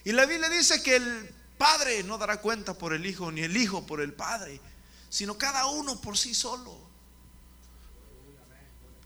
Y 0.02 0.10
la 0.10 0.26
Biblia 0.26 0.48
dice 0.48 0.82
que 0.82 0.96
el 0.96 1.34
Padre 1.56 2.02
no 2.02 2.18
dará 2.18 2.40
cuenta 2.40 2.74
por 2.74 2.92
el 2.92 3.06
Hijo, 3.06 3.30
ni 3.30 3.42
el 3.42 3.56
Hijo 3.56 3.86
por 3.86 4.00
el 4.00 4.12
Padre, 4.12 4.60
sino 5.08 5.38
cada 5.38 5.66
uno 5.66 6.00
por 6.00 6.18
sí 6.18 6.34
solo. 6.34 6.76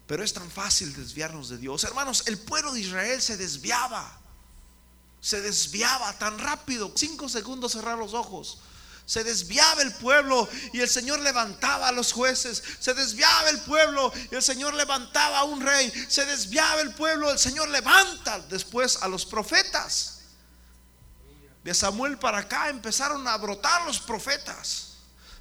Pero 0.07 0.25
es 0.25 0.33
tan 0.33 0.50
fácil 0.50 0.95
desviarnos 0.95 1.50
de 1.50 1.59
Dios. 1.59 1.85
Hermanos, 1.85 2.25
el 2.26 2.38
pueblo 2.38 2.73
de 2.73 2.81
Israel 2.81 3.21
se 3.21 3.37
desviaba 3.37 4.21
se 5.22 5.40
desviaba 5.40 6.18
tan 6.18 6.36
rápido, 6.36 6.92
cinco 6.96 7.28
segundos 7.28 7.72
cerrar 7.72 7.96
los 7.96 8.12
ojos. 8.12 8.58
Se 9.06 9.22
desviaba 9.22 9.80
el 9.82 9.94
pueblo 9.94 10.48
y 10.72 10.80
el 10.80 10.88
Señor 10.88 11.20
levantaba 11.20 11.88
a 11.88 11.92
los 11.92 12.12
jueces. 12.12 12.60
Se 12.80 12.92
desviaba 12.92 13.50
el 13.50 13.60
pueblo 13.60 14.12
y 14.32 14.34
el 14.34 14.42
Señor 14.42 14.74
levantaba 14.74 15.38
a 15.38 15.44
un 15.44 15.60
rey. 15.60 15.92
Se 16.08 16.26
desviaba 16.26 16.80
el 16.80 16.92
pueblo, 16.94 17.30
el 17.30 17.38
Señor 17.38 17.68
levanta 17.68 18.40
después 18.48 19.00
a 19.00 19.06
los 19.06 19.24
profetas. 19.24 20.22
De 21.62 21.72
Samuel 21.72 22.18
para 22.18 22.38
acá 22.38 22.68
empezaron 22.68 23.26
a 23.28 23.36
brotar 23.36 23.86
los 23.86 24.00
profetas. 24.00 24.94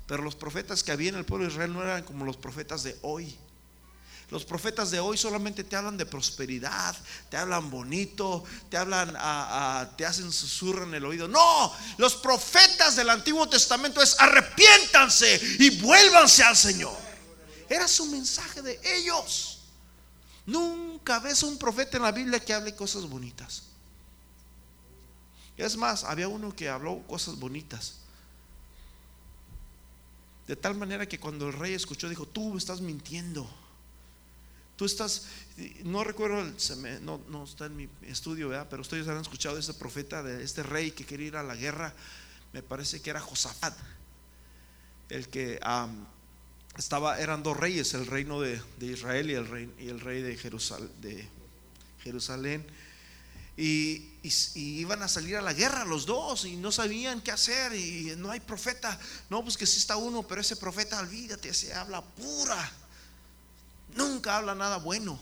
Pero 0.06 0.22
los 0.22 0.36
profetas 0.36 0.84
que 0.84 0.92
había 0.92 1.10
en 1.10 1.16
el 1.16 1.26
pueblo 1.26 1.48
de 1.48 1.54
Israel 1.54 1.74
no 1.74 1.82
eran 1.82 2.04
como 2.04 2.24
los 2.24 2.38
profetas 2.38 2.84
de 2.84 3.00
hoy. 3.02 3.36
Los 4.32 4.46
profetas 4.46 4.92
de 4.92 5.00
hoy 5.02 5.18
solamente 5.18 5.66
te 5.66 5.76
hablan 5.76 5.98
de 5.98 6.06
prosperidad, 6.06 6.96
te 7.30 7.36
hablan 7.36 7.70
bonito, 7.70 8.46
te 8.70 8.78
hablan, 8.78 9.14
te 9.98 10.06
hacen 10.06 10.32
susurro 10.32 10.86
en 10.86 10.94
el 10.94 11.04
oído. 11.04 11.28
No, 11.28 11.74
los 11.98 12.16
profetas 12.16 12.96
del 12.96 13.10
Antiguo 13.10 13.48
Testamento 13.50 14.02
es 14.02 14.18
arrepiéntanse 14.18 15.58
y 15.60 15.82
vuélvanse 15.82 16.44
al 16.44 16.56
Señor. 16.56 16.98
Era 17.68 17.90
su 17.90 18.06
mensaje 18.06 18.62
de 18.62 18.80
ellos. 18.84 19.60
Nunca 20.46 21.20
ves 21.20 21.44
un 21.44 21.58
profeta 21.58 21.98
en 21.98 22.04
la 22.04 22.14
Biblia 22.14 22.40
que 22.40 22.54
hable 22.54 22.74
cosas 22.74 23.04
bonitas. 23.04 23.64
Es 25.58 25.76
más, 25.76 26.06
había 26.06 26.30
uno 26.30 26.56
que 26.56 26.70
habló 26.70 27.04
cosas 27.06 27.38
bonitas. 27.38 27.96
De 30.48 30.56
tal 30.56 30.76
manera 30.76 31.06
que 31.06 31.20
cuando 31.20 31.50
el 31.50 31.54
rey 31.54 31.74
escuchó, 31.74 32.08
dijo, 32.08 32.26
tú 32.26 32.58
estás 32.58 32.80
mintiendo. 32.80 33.48
Tú 34.82 34.86
estás, 34.86 35.28
no 35.84 36.04
recuerdo, 36.04 36.44
no, 37.04 37.44
está 37.44 37.68
en 37.68 37.76
mi 37.76 37.88
estudio, 38.02 38.50
¿verdad? 38.50 38.66
pero 38.68 38.82
ustedes 38.82 39.08
han 39.08 39.22
escuchado 39.22 39.54
de 39.54 39.62
este 39.62 39.76
profeta, 39.76 40.24
de 40.24 40.44
este 40.44 40.64
rey 40.64 40.90
que 40.90 41.06
quería 41.06 41.28
ir 41.28 41.36
a 41.36 41.44
la 41.44 41.56
guerra. 41.56 41.94
Me 42.52 42.64
parece 42.64 43.00
que 43.00 43.12
era 43.12 43.20
Josafat, 43.20 43.78
el 45.10 45.28
que 45.28 45.60
estaba, 46.76 47.20
eran 47.20 47.44
dos 47.44 47.56
reyes, 47.58 47.94
el 47.94 48.08
reino 48.08 48.42
de, 48.42 48.60
Israel 48.80 49.30
y 49.30 49.34
el 49.36 49.48
rey, 49.48 49.72
y 49.78 49.90
el 49.90 50.00
rey 50.00 50.24
de, 50.24 50.36
de 51.00 51.30
Jerusalén. 52.04 52.66
Y, 53.56 54.08
iban 54.56 55.04
a 55.04 55.08
salir 55.08 55.38
a 55.38 55.42
la 55.42 55.54
guerra 55.54 55.86
los 55.86 56.08
dos 56.08 56.46
y 56.46 56.56
no 56.56 56.72
sabían 56.72 57.22
qué 57.22 57.30
hacer 57.30 57.76
y 57.76 58.16
no 58.18 58.32
hay 58.32 58.40
profeta. 58.40 59.00
No, 59.30 59.44
pues 59.44 59.58
que 59.58 59.68
sí 59.68 59.78
está 59.78 59.98
uno, 59.98 60.24
pero 60.24 60.42
ese 60.42 60.56
profeta, 60.56 61.00
olvídate, 61.00 61.54
se 61.54 61.72
habla 61.72 62.02
pura. 62.02 62.81
Nunca 63.96 64.38
habla 64.38 64.56
nada 64.56 64.78
bueno. 64.78 65.20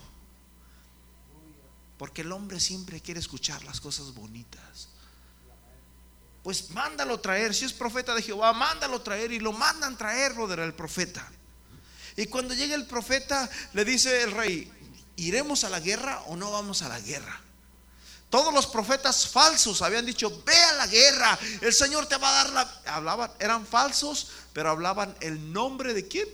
Porque 1.98 2.22
el 2.22 2.32
hombre 2.32 2.60
siempre 2.60 3.02
quiere 3.02 3.20
escuchar 3.20 3.64
las 3.64 3.82
cosas 3.82 4.14
bonitas. 4.14 4.90
Pues 6.44 6.70
mándalo 6.72 7.20
traer. 7.20 7.54
Si 7.54 7.66
es 7.66 7.74
profeta 7.74 8.16
de 8.16 8.22
Jehová, 8.22 8.54
mándalo 8.54 9.02
traer. 9.02 9.32
Y 9.32 9.40
lo 9.40 9.52
mandan 9.52 9.98
traer, 9.98 10.34
era 10.52 10.64
el 10.64 10.74
profeta. 10.74 11.30
Y 12.16 12.28
cuando 12.28 12.54
llega 12.54 12.76
el 12.76 12.86
profeta, 12.86 13.50
le 13.74 13.84
dice 13.86 14.24
el 14.24 14.32
rey: 14.32 14.72
¿Iremos 15.18 15.64
a 15.64 15.70
la 15.70 15.80
guerra 15.80 16.22
o 16.28 16.36
no 16.36 16.52
vamos 16.52 16.82
a 16.82 16.90
la 16.90 17.00
guerra? 17.00 17.42
Todos 18.30 18.54
los 18.54 18.68
profetas 18.68 19.28
falsos 19.28 19.82
habían 19.82 20.06
dicho, 20.06 20.44
ve 20.46 20.56
a 20.56 20.74
la 20.74 20.88
guerra, 20.88 21.38
el 21.62 21.74
Señor 21.74 22.06
te 22.06 22.16
va 22.18 22.30
a 22.30 22.44
dar 22.44 22.50
la... 22.54 22.82
hablaban, 22.94 23.32
eran 23.40 23.66
falsos, 23.66 24.30
pero 24.54 24.70
hablaban 24.70 25.16
el 25.20 25.52
nombre 25.52 25.96
de 25.96 26.08
quién? 26.08 26.28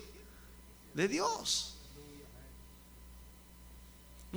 De 0.92 1.08
Dios. 1.08 1.75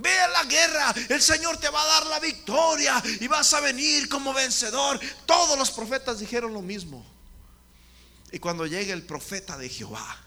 Ve 0.02 0.20
a 0.20 0.28
la 0.28 0.44
guerra, 0.44 0.94
el 1.10 1.22
Señor 1.22 1.58
te 1.58 1.70
va 1.70 1.82
a 1.82 1.88
dar 1.88 2.06
la 2.08 2.20
victoria 2.20 3.02
y 3.20 3.28
vas 3.28 3.54
a 3.54 3.60
venir 3.60 4.08
como 4.10 4.34
vencedor. 4.34 5.00
Todos 5.26 5.58
los 5.58 5.72
profetas 5.72 6.20
dijeron 6.20 6.54
lo 6.54 6.62
mismo. 6.62 7.06
Y 8.32 8.40
cuando 8.40 8.66
llega 8.66 8.94
el 8.94 9.04
profeta 9.04 9.58
de 9.58 9.70
Jehová, 9.70 10.18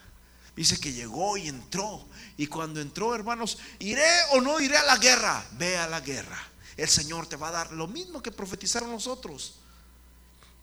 dice 0.55 0.79
que 0.79 0.93
llegó 0.93 1.37
y 1.37 1.47
entró. 1.47 2.07
Y 2.37 2.47
cuando 2.47 2.81
entró, 2.81 3.15
hermanos, 3.15 3.57
iré 3.79 4.09
o 4.31 4.41
no 4.41 4.59
iré 4.59 4.77
a 4.77 4.83
la 4.83 4.97
guerra. 4.97 5.45
Ve 5.53 5.77
a 5.77 5.87
la 5.87 6.01
guerra. 6.01 6.41
El 6.75 6.89
Señor 6.89 7.27
te 7.27 7.35
va 7.35 7.49
a 7.49 7.51
dar 7.51 7.71
lo 7.71 7.87
mismo 7.87 8.21
que 8.21 8.31
profetizaron 8.31 8.91
nosotros. 8.91 9.59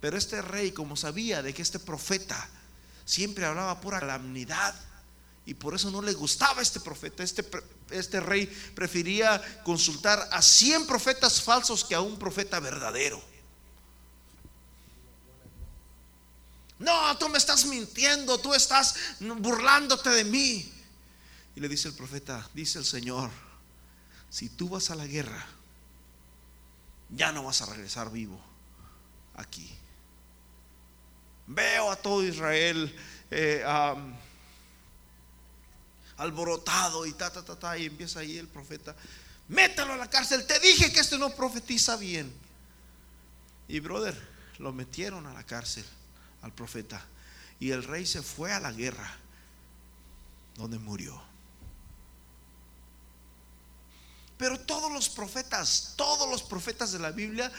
Pero 0.01 0.17
este 0.17 0.43
rey, 0.43 0.73
como 0.73 0.97
sabía 0.97 1.43
de 1.43 1.55
que 1.55 1.63
este 1.63 1.79
profeta 1.79 2.49
siempre 3.05 3.45
hablaba 3.45 3.81
pura 3.81 4.01
calamidad, 4.01 4.75
y 5.47 5.55
por 5.55 5.75
eso 5.75 5.91
no 5.91 6.03
le 6.03 6.13
gustaba 6.13 6.63
este 6.63 6.81
profeta, 6.81 7.23
este, 7.23 7.45
este 7.91 8.21
rey 8.21 8.47
prefería 8.75 9.41
consultar 9.65 10.29
a 10.31 10.43
100 10.43 10.87
profetas 10.87 11.43
falsos 11.43 11.85
que 11.85 11.95
a 11.95 12.01
un 12.01 12.19
profeta 12.19 12.61
verdadero. 12.61 13.21
No, 16.79 17.17
tú 17.19 17.29
me 17.29 17.39
estás 17.39 17.67
mintiendo, 17.67 18.39
tú 18.39 18.55
estás 18.55 18.95
burlándote 19.21 20.11
de 20.11 20.25
mí. 20.25 20.73
Y 21.55 21.61
le 21.61 21.69
dice 21.69 21.89
el 21.89 21.95
profeta, 21.95 22.49
dice 22.55 22.79
el 22.79 22.87
Señor, 22.87 23.31
si 24.31 24.49
tú 24.49 24.69
vas 24.71 24.91
a 24.91 24.95
la 24.95 25.07
guerra, 25.07 25.47
ya 27.11 27.33
no 27.33 27.45
vas 27.45 27.61
a 27.61 27.67
regresar 27.67 28.11
vivo 28.11 28.41
aquí. 29.35 29.71
Veo 31.47 31.91
a 31.91 31.97
todo 31.97 32.25
Israel 32.25 32.97
eh, 33.31 33.65
alborotado 36.21 37.07
y 37.07 37.13
ta, 37.15 37.33
ta, 37.33 37.43
ta, 37.43 37.59
ta, 37.59 37.79
y 37.79 37.87
empieza 37.87 38.21
ahí 38.21 38.37
el 38.37 38.47
profeta, 38.47 38.95
métalo 39.49 39.95
a 39.95 39.97
la 39.97 40.11
cárcel, 40.11 40.47
te 40.47 40.61
dije 40.61 40.93
que 40.93 41.01
este 41.01 41.19
no 41.19 41.31
profetiza 41.31 41.97
bien. 41.97 42.33
Y 43.69 43.81
brother, 43.81 44.17
lo 44.59 44.73
metieron 44.73 45.27
a 45.27 45.33
la 45.33 45.45
cárcel 45.45 45.85
al 46.43 46.53
profeta. 46.53 47.03
Y 47.59 47.71
el 47.71 47.83
rey 47.85 48.05
se 48.07 48.23
fue 48.23 48.53
a 48.53 48.61
la 48.61 48.73
guerra, 48.73 49.11
donde 50.57 50.79
murió. 50.79 51.21
Pero 54.37 54.59
todos 54.59 54.91
los 54.91 55.09
profetas, 55.09 55.95
todos 55.97 56.29
los 56.29 56.43
profetas 56.43 56.93
de 56.93 56.99
la 56.99 57.11
Biblia, 57.11 57.53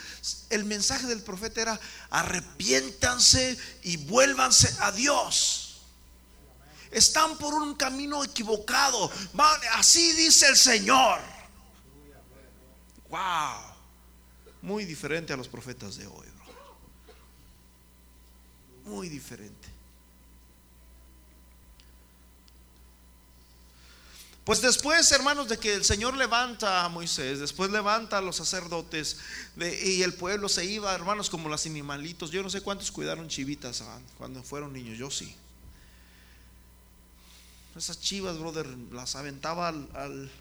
el 0.50 0.66
mensaje 0.66 1.06
del 1.08 1.22
profeta 1.22 1.62
era, 1.62 1.80
arrepiéntanse 2.10 3.58
y 3.84 3.98
vuélvanse 3.98 4.76
a 4.80 4.92
Dios. 4.92 5.61
Están 6.92 7.38
por 7.38 7.54
un 7.54 7.76
camino 7.76 8.24
equivocado. 8.24 9.10
Así 9.76 10.12
dice 10.14 10.48
el 10.48 10.58
Señor. 10.58 11.20
Wow. 13.10 13.72
Muy 14.62 14.86
diferente 14.86 15.34
a 15.34 15.38
los 15.38 15.48
profetas 15.48 15.98
de 15.98 16.06
hoy, 16.08 16.28
Muy 18.86 19.10
diferente. 19.10 19.70
Pues 24.44 24.60
después, 24.62 25.12
hermanos, 25.12 25.48
de 25.48 25.58
que 25.58 25.74
el 25.76 25.86
Señor 25.86 26.18
levanta 26.18 26.84
a 26.84 26.90
Moisés, 26.90 27.40
después 27.40 27.70
levanta 27.70 28.18
a 28.18 28.22
los 28.22 28.38
sacerdotes 28.38 29.18
y 29.56 30.02
el 30.02 30.14
pueblo 30.16 30.50
se 30.50 30.66
iba, 30.66 30.94
hermanos, 30.94 31.30
como 31.30 31.48
los 31.48 31.66
animalitos. 31.68 32.32
Yo 32.32 32.42
no 32.42 32.50
sé 32.50 32.62
cuántos 32.62 32.92
cuidaron 32.92 33.28
chivitas 33.30 33.82
ah, 33.82 34.00
cuando 34.18 34.42
fueron 34.42 34.74
niños, 34.74 34.98
yo 34.98 35.12
sí. 35.12 35.36
Esas 37.76 38.00
chivas, 38.00 38.38
brother, 38.38 38.68
las 38.92 39.16
aventaba 39.16 39.70
al, 39.70 40.32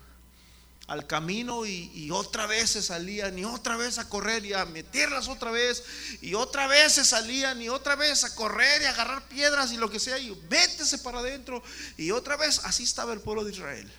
al, 0.89 1.07
camino 1.07 1.65
y, 1.65 2.11
otra 2.11 2.47
vez 2.47 2.71
se 2.71 2.83
salían 2.83 3.39
y 3.39 3.45
otra 3.45 3.77
vez 3.77 3.99
a 3.99 4.09
correr 4.09 4.45
y 4.45 4.53
a 4.53 4.65
meterlas 4.65 5.29
otra 5.29 5.53
vez 5.53 5.85
y 6.21 6.35
otra 6.35 6.67
vez 6.67 6.95
se 6.95 7.05
salían 7.05 7.63
y 7.63 7.69
otra 7.69 7.95
vez 7.95 8.25
a 8.25 8.35
correr 8.35 8.83
y 8.83 8.87
a 8.87 8.91
agarrar 8.91 9.29
piedras 9.29 9.73
y 9.73 9.77
lo 9.77 9.89
que 9.89 10.01
sea 10.01 10.19
y 10.19 10.31
vétese 10.49 10.99
para 10.99 11.21
adentro 11.21 11.63
y 11.97 12.11
otra 12.11 12.37
vez 12.37 12.61
así 12.65 12.83
estaba 12.83 13.13
el 13.13 13.21
pueblo 13.21 13.45
de 13.45 13.53
Israel. 13.53 13.91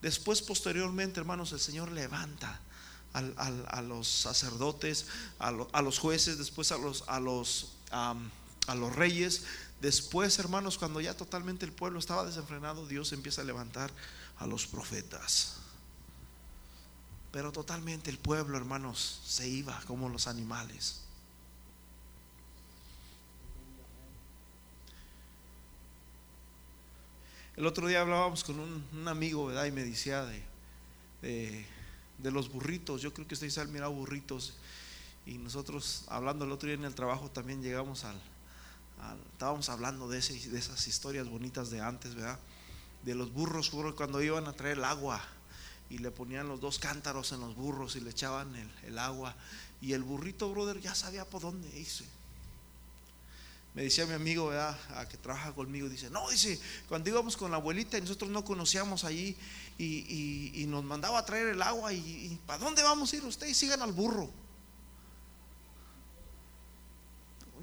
Después, 0.00 0.40
posteriormente, 0.40 1.20
hermanos, 1.20 1.52
el 1.52 1.60
Señor 1.60 1.92
levanta 1.92 2.60
a 3.12 3.82
los 3.82 4.08
sacerdotes, 4.08 5.06
a, 5.38 5.50
los 5.82 5.98
jueces, 5.98 6.38
después 6.38 6.72
a 6.72 6.78
los, 6.78 7.04
a 7.06 7.20
los, 7.20 7.72
a 7.90 8.74
los 8.74 8.96
reyes. 8.96 9.42
Después, 9.80 10.38
hermanos, 10.38 10.76
cuando 10.76 11.00
ya 11.00 11.16
totalmente 11.16 11.64
el 11.64 11.72
pueblo 11.72 11.98
estaba 11.98 12.26
desenfrenado, 12.26 12.86
Dios 12.86 13.12
empieza 13.12 13.40
a 13.40 13.44
levantar 13.44 13.90
a 14.38 14.46
los 14.46 14.66
profetas. 14.66 15.56
Pero 17.32 17.50
totalmente 17.50 18.10
el 18.10 18.18
pueblo, 18.18 18.58
hermanos, 18.58 19.22
se 19.24 19.48
iba 19.48 19.80
como 19.86 20.08
los 20.08 20.26
animales. 20.26 21.02
El 27.56 27.66
otro 27.66 27.86
día 27.86 28.00
hablábamos 28.00 28.44
con 28.44 28.58
un, 28.58 29.08
amigo, 29.08 29.46
¿verdad? 29.46 29.64
Y 29.66 29.70
me 29.70 29.84
decía 29.84 30.24
de, 30.24 31.66
de, 32.18 32.30
los 32.30 32.50
burritos. 32.50 33.00
Yo 33.00 33.14
creo 33.14 33.26
que 33.26 33.34
ustedes 33.34 33.56
han 33.58 33.72
mirado 33.72 33.92
burritos. 33.92 34.54
Y 35.26 35.38
nosotros, 35.38 36.04
hablando 36.08 36.44
el 36.44 36.52
otro 36.52 36.68
día 36.68 36.76
en 36.76 36.84
el 36.84 36.94
trabajo, 36.94 37.30
también 37.30 37.62
llegamos 37.62 38.04
al. 38.04 38.20
Estábamos 39.32 39.68
hablando 39.68 40.08
de, 40.08 40.18
ese, 40.18 40.34
de 40.50 40.58
esas 40.58 40.86
historias 40.86 41.28
bonitas 41.28 41.70
de 41.70 41.80
antes, 41.80 42.14
¿verdad? 42.14 42.38
De 43.04 43.14
los 43.14 43.32
burros, 43.32 43.70
cuando 43.96 44.22
iban 44.22 44.46
a 44.46 44.52
traer 44.52 44.78
el 44.78 44.84
agua 44.84 45.22
y 45.90 45.98
le 45.98 46.10
ponían 46.10 46.48
los 46.48 46.60
dos 46.60 46.78
cántaros 46.78 47.32
en 47.32 47.40
los 47.40 47.56
burros 47.56 47.96
y 47.96 48.00
le 48.00 48.10
echaban 48.10 48.54
el, 48.84 48.98
agua. 48.98 49.34
Y 49.80 49.92
el 49.92 50.02
burrito, 50.02 50.50
brother, 50.50 50.80
ya 50.80 50.94
sabía 50.94 51.24
por 51.24 51.42
dónde 51.42 51.68
irse. 51.78 52.04
Me 53.74 53.82
decía 53.82 54.06
mi 54.06 54.14
amigo 54.14 54.50
a 54.50 55.06
que 55.08 55.16
trabaja 55.16 55.52
conmigo, 55.52 55.88
dice, 55.88 56.10
no, 56.10 56.28
dice, 56.30 56.60
cuando 56.88 57.08
íbamos 57.08 57.36
con 57.36 57.50
la 57.50 57.56
abuelita 57.56 57.98
y 57.98 58.00
nosotros 58.00 58.30
no 58.30 58.44
conocíamos 58.44 59.04
allí 59.04 59.36
y, 59.78 60.64
nos 60.68 60.84
mandaba 60.84 61.18
a 61.18 61.24
traer 61.24 61.48
el 61.48 61.62
agua 61.62 61.92
y, 61.92 62.38
¿para 62.46 62.58
dónde 62.58 62.82
vamos 62.82 63.12
a 63.12 63.16
ir 63.16 63.24
ustedes? 63.24 63.56
Sigan 63.56 63.82
al 63.82 63.92
burro. 63.92 64.30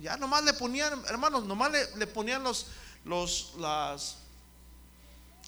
Ya 0.01 0.17
nomás 0.17 0.43
le 0.43 0.53
ponían, 0.53 1.03
hermanos, 1.07 1.45
nomás 1.45 1.71
le, 1.95 2.07
ponían 2.07 2.43
los, 2.43 2.67
los, 3.05 3.53
las, 3.57 4.17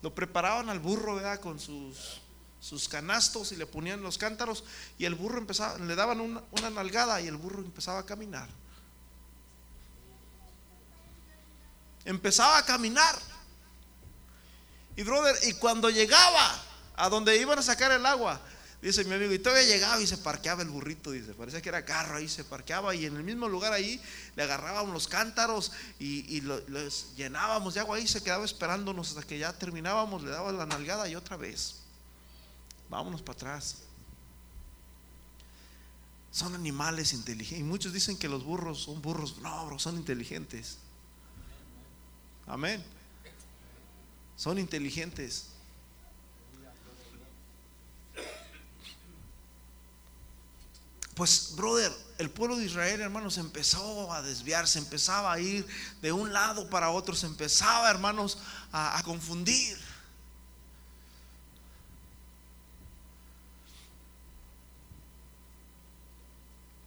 lo 0.02 0.14
preparaban 0.14 0.70
al 0.70 0.80
burro, 0.80 1.16
¿verdad? 1.16 1.40
Con 1.40 1.60
sus, 1.60 2.22
sus 2.60 2.90
canastos 2.90 3.52
y 3.52 3.56
le 3.56 3.66
ponían 3.66 4.02
los 4.02 4.18
cántaros 4.18 4.64
y 4.98 5.06
el 5.06 5.16
burro 5.16 5.38
empezaba, 5.38 5.78
le 5.78 5.96
daban 5.96 6.20
una, 6.20 6.42
una 6.52 6.70
nalgada 6.70 7.22
y 7.22 7.28
el 7.28 7.38
burro 7.38 7.60
empezaba 7.60 8.00
a 8.00 8.06
caminar. 8.06 8.50
empezaba 12.10 12.58
a 12.58 12.66
caminar. 12.66 13.16
Y 14.96 15.04
brother, 15.04 15.36
y 15.48 15.54
cuando 15.54 15.90
llegaba 15.90 16.62
a 16.96 17.08
donde 17.10 17.38
iban 17.38 17.60
a 17.60 17.62
sacar 17.62 17.92
el 17.92 18.06
agua, 18.06 18.42
dice 18.82 19.04
mi 19.04 19.14
amigo, 19.14 19.34
y 19.34 19.40
todavía 19.40 19.68
llegaba 19.68 20.02
y 20.02 20.08
se 20.08 20.18
parqueaba 20.18 20.62
el 20.62 20.70
burrito, 20.70 21.12
dice, 21.12 21.34
parecía 21.34 21.62
que 21.62 21.70
era 21.70 21.84
carro 21.84 22.18
ahí, 22.18 22.30
se 22.30 22.44
parqueaba 22.44 22.96
y 22.96 23.06
en 23.06 23.16
el 23.16 23.24
mismo 23.24 23.48
lugar 23.48 23.74
ahí 23.74 24.02
le 24.36 24.44
agarrábamos 24.44 24.94
los 24.94 25.08
cántaros 25.08 25.72
y, 26.00 26.42
los 26.42 27.16
llenábamos 27.16 27.74
de 27.74 27.82
agua 27.82 27.98
ahí, 27.98 28.08
se 28.08 28.24
quedaba 28.24 28.46
esperándonos 28.46 29.10
hasta 29.10 29.24
que 29.24 29.38
ya 29.38 29.52
terminábamos, 29.54 30.24
le 30.24 30.30
daba 30.30 30.52
la 30.52 30.66
nalgada 30.66 31.10
y 31.10 31.16
otra 31.16 31.36
vez, 31.36 31.82
vámonos 32.90 33.22
para 33.22 33.36
atrás. 33.36 33.84
Son 36.32 36.54
animales 36.54 37.14
inteligentes. 37.14 37.60
Y 37.60 37.64
muchos 37.64 37.92
dicen 37.92 38.16
que 38.16 38.30
los 38.30 38.44
burros 38.44 38.84
son 38.84 39.02
burros. 39.02 39.40
No, 39.40 39.66
bro, 39.66 39.80
son 39.80 39.98
inteligentes. 39.98 40.78
Amén. 42.46 42.84
Son 44.36 44.60
inteligentes. 44.60 45.48
Pues, 51.20 51.54
brother, 51.54 51.92
el 52.18 52.30
pueblo 52.30 52.56
de 52.56 52.64
Israel, 52.64 53.02
hermanos, 53.02 53.38
empezó 53.38 54.14
a 54.14 54.22
desviarse, 54.22 54.80
empezaba 54.80 55.34
a 55.34 55.40
ir 55.42 55.68
de 56.02 56.14
un 56.14 56.32
lado 56.32 56.70
para 56.70 56.92
otro, 56.92 57.14
se 57.14 57.26
empezaba, 57.26 57.92
hermanos, 57.92 58.38
a, 58.72 59.02
confundir. 59.04 59.78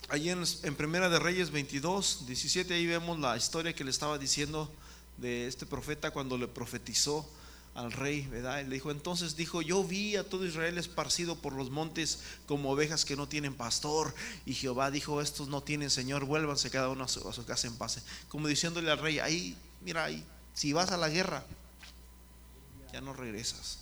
Allí 0.09 0.31
en, 0.31 0.43
en, 0.63 0.77
Primera 0.77 1.11
de 1.11 1.19
Reyes 1.19 1.51
22, 1.51 2.25
17, 2.27 2.73
ahí 2.73 2.87
vemos 2.87 3.19
la 3.19 3.37
historia 3.37 3.75
que 3.75 3.85
le 3.85 3.91
estaba 3.91 4.17
diciendo 4.17 4.73
de 5.19 5.47
este 5.47 5.67
profeta 5.67 6.11
cuando 6.11 6.39
le 6.39 6.49
profetizó 6.49 7.29
al 7.75 7.91
rey, 7.91 8.27
¿verdad? 8.27 8.63
Le 8.65 8.75
dijo, 8.75 8.91
entonces 8.91 9.35
dijo, 9.37 9.63
yo 9.63 9.83
vi 9.83 10.17
a 10.17 10.29
todo 10.29 10.45
Israel 10.45 10.77
esparcido 10.77 11.37
por 11.37 11.55
los 11.55 11.71
montes 11.71 12.21
como 12.47 12.71
ovejas 12.71 13.05
que 13.05 13.17
no 13.17 13.29
tienen 13.29 13.55
pastor. 13.55 14.15
Y 14.45 14.55
Jehová 14.55 14.91
dijo, 14.91 15.23
estos 15.23 15.49
no 15.49 15.63
tienen 15.63 15.91
Señor, 15.91 16.25
vuélvanse 16.25 16.71
cada 16.71 16.91
uno 16.91 17.05
a 17.05 17.09
su, 17.09 17.27
a 17.27 17.33
su 17.33 17.45
casa 17.47 17.67
en 17.67 17.77
paz. 17.77 18.03
Como 18.29 18.49
diciéndole 18.49 18.91
al 18.91 18.99
rey, 18.99 19.19
ahí, 19.21 19.57
mira 19.81 20.05
ahí, 20.05 20.25
si 20.55 20.73
vas 20.73 20.91
a 20.91 20.97
la 20.97 21.09
guerra, 21.09 21.45
ya 22.93 23.01
no 23.01 23.15
regresas. 23.15 23.79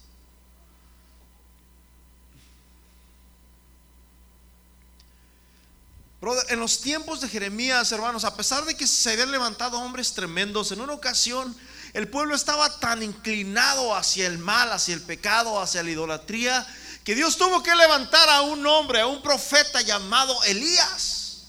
en 6.48 6.60
los 6.60 6.80
tiempos 6.82 7.20
de 7.22 7.28
Jeremías, 7.28 7.90
hermanos, 7.92 8.24
a 8.24 8.36
pesar 8.36 8.64
de 8.66 8.74
que 8.74 8.86
se 8.86 9.12
habían 9.12 9.30
levantado 9.30 9.80
hombres 9.80 10.12
tremendos, 10.12 10.70
en 10.70 10.80
una 10.82 10.92
ocasión 10.92 11.56
el 11.92 12.08
pueblo 12.08 12.34
estaba 12.34 12.78
tan 12.78 13.02
inclinado 13.02 13.94
hacia 13.94 14.26
el 14.26 14.38
mal, 14.38 14.72
hacia 14.72 14.94
el 14.94 15.02
pecado, 15.02 15.60
hacia 15.60 15.82
la 15.82 15.90
idolatría, 15.90 16.66
que 17.04 17.14
Dios 17.14 17.36
tuvo 17.36 17.62
que 17.62 17.74
levantar 17.74 18.28
a 18.28 18.42
un 18.42 18.64
hombre, 18.66 19.00
a 19.00 19.06
un 19.06 19.22
profeta 19.22 19.80
llamado 19.80 20.42
Elías. 20.44 21.48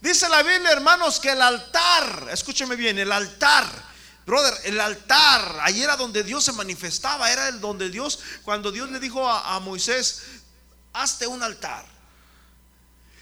Dice 0.00 0.28
la 0.28 0.42
Biblia, 0.42 0.70
hermanos, 0.70 1.18
que 1.18 1.32
el 1.32 1.42
altar, 1.42 2.28
escúcheme 2.30 2.76
bien, 2.76 2.96
el 2.98 3.10
altar, 3.10 3.66
brother, 4.24 4.54
el 4.64 4.80
altar, 4.80 5.58
ahí 5.62 5.82
era 5.82 5.96
donde 5.96 6.22
Dios 6.22 6.44
se 6.44 6.52
manifestaba, 6.52 7.32
era 7.32 7.48
el 7.48 7.60
donde 7.60 7.90
Dios, 7.90 8.20
cuando 8.44 8.70
Dios 8.70 8.88
le 8.90 9.00
dijo 9.00 9.28
a, 9.28 9.56
a 9.56 9.58
Moisés, 9.58 10.22
hazte 10.92 11.26
un 11.26 11.42
altar. 11.42 11.84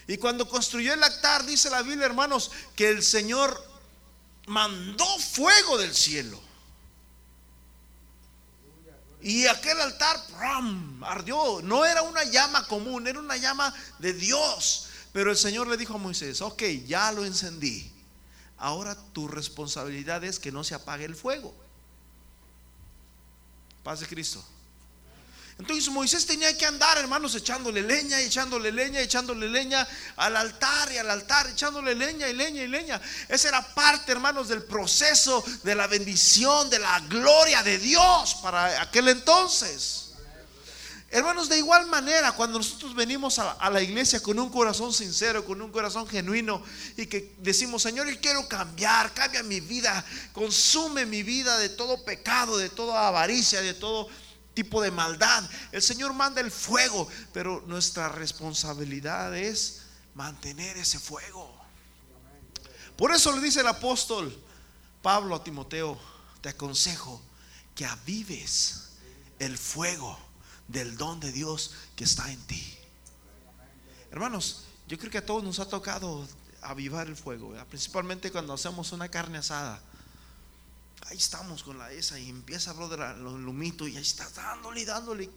Y 0.07 0.19
cuando 0.19 0.47
construyó 0.47 0.93
el 0.93 1.03
altar, 1.03 1.47
dice 1.47 1.71
la 1.71 1.81
Biblia, 1.81 2.05
hermanos, 2.05 2.51
que 2.77 2.91
el 2.91 3.03
Señor 3.03 3.74
mandó 4.47 5.07
fuego 5.19 5.79
del 5.79 5.95
cielo. 5.95 6.41
Y 9.21 9.47
aquel 9.47 9.81
altar 9.81 10.21
ardió. 11.03 11.63
No 11.63 11.85
era 11.85 12.03
una 12.03 12.25
llama 12.25 12.67
común, 12.67 13.07
era 13.07 13.19
una 13.19 13.37
llama 13.37 13.73
de 13.99 14.13
Dios. 14.13 14.89
Pero 15.13 15.31
el 15.31 15.37
Señor 15.37 15.67
le 15.67 15.77
dijo 15.77 15.95
a 15.95 15.99
Moisés, 15.99 16.43
ok, 16.43 16.63
ya 16.87 17.11
lo 17.13 17.25
encendí. 17.25 17.91
Ahora 18.59 18.97
tu 19.13 19.27
responsabilidad 19.27 20.23
es 20.25 20.39
que 20.39 20.53
no 20.53 20.63
se 20.63 20.75
apague 20.75 21.05
el 21.05 21.17
fuego. 21.17 21.55
Paz 23.83 24.01
de 24.01 24.07
Cristo. 24.07 24.45
Entonces 25.59 25.89
Moisés 25.89 26.27
tenía 26.27 26.57
que 26.59 26.67
andar, 26.67 26.99
hermanos, 26.99 27.35
echándole 27.37 27.81
leña, 27.83 28.21
echándole 28.21 28.73
leña, 28.73 29.01
echándole 29.01 29.49
leña 29.49 29.87
al 30.17 30.37
altar 30.37 30.91
y 30.91 30.99
al 30.99 31.09
altar, 31.09 31.49
echándole 31.49 31.95
leña 31.95 32.29
y 32.29 32.33
leña 32.33 32.63
y 32.63 32.69
leña. 32.69 33.01
Esa 33.29 33.49
era 33.49 33.75
parte, 33.75 34.11
hermanos, 34.11 34.49
del 34.49 34.65
proceso 34.65 35.45
de 35.63 35.77
la 35.77 35.87
bendición, 35.87 36.69
de 36.71 36.81
la 36.81 36.99
gloria 37.01 37.63
de 37.63 37.79
Dios 37.79 38.37
para 38.43 38.83
aquel 38.83 39.09
entonces. 39.09 40.05
Hermanos, 41.15 41.49
de 41.49 41.59
igual 41.59 41.87
manera, 41.87 42.33
cuando 42.33 42.59
nosotros 42.59 42.93
venimos 42.93 43.39
a, 43.39 43.71
la 43.71 43.81
iglesia 43.81 44.21
con 44.21 44.37
un 44.41 44.51
corazón 44.51 44.93
sincero, 44.93 45.45
con 45.45 45.63
un 45.63 45.71
corazón 45.71 46.09
genuino 46.09 46.61
y 46.97 47.07
que 47.07 47.37
decimos, 47.39 47.83
Señor, 47.83 48.09
yo 48.09 48.21
quiero 48.21 48.49
cambiar, 48.49 49.15
cambia 49.15 49.45
mi 49.45 49.61
vida, 49.61 50.05
consume 50.33 51.07
mi 51.07 51.23
vida 51.23 51.57
de 51.59 51.69
todo 51.69 52.05
pecado, 52.05 52.59
de 52.59 52.69
toda 52.69 53.07
avaricia, 53.07 53.63
de 53.63 53.75
todo 53.75 54.09
tipo 54.55 54.81
de 54.81 54.91
maldad. 54.91 55.45
El 55.73 55.83
Señor 55.83 56.15
manda 56.15 56.41
el 56.41 56.51
fuego, 56.51 57.09
pero 57.33 57.63
nuestra 57.67 58.09
responsabilidad 58.09 59.37
es 59.37 59.83
mantener 60.15 60.77
ese 60.77 60.99
fuego. 60.99 61.53
Por 62.97 63.13
eso 63.13 63.33
le 63.33 63.43
dice 63.43 63.61
el 63.61 63.67
apóstol 63.67 64.37
Pablo 65.03 65.35
a 65.35 65.45
Timoteo, 65.45 66.01
te 66.41 66.49
aconsejo 66.49 67.21
que 67.75 67.85
avives 67.85 68.91
el 69.39 69.59
fuego 69.59 70.19
del 70.69 70.97
don 70.97 71.21
de 71.21 71.33
Dios 71.33 71.73
que 71.97 72.05
está 72.05 72.31
en 72.31 72.41
ti. 72.47 72.79
Hermanos, 74.11 74.63
yo 74.87 74.97
creo 74.99 75.11
que 75.11 75.19
a 75.19 75.27
todos 75.27 75.43
nos 75.43 75.59
ha 75.59 75.69
tocado 75.69 76.27
avivar 76.63 77.09
el 77.09 77.17
fuego, 77.17 77.53
principalmente 77.69 78.31
cuando 78.31 78.55
hacemos 78.55 78.93
una 78.93 79.09
carne 79.09 79.39
asada 79.39 79.83
ahí 81.07 81.17
estamos 81.17 81.63
con 81.63 81.79
la 81.79 81.93
esa 81.93 82.19
y 82.19 82.29
empieza, 82.29 82.73
brother, 82.73 83.17
los 83.19 83.35
lumitos 83.35 83.89
y 83.89 83.97
ahí 83.97 84.03
está 84.03 84.29
dándole 84.31 84.85
dándole. 84.85 85.31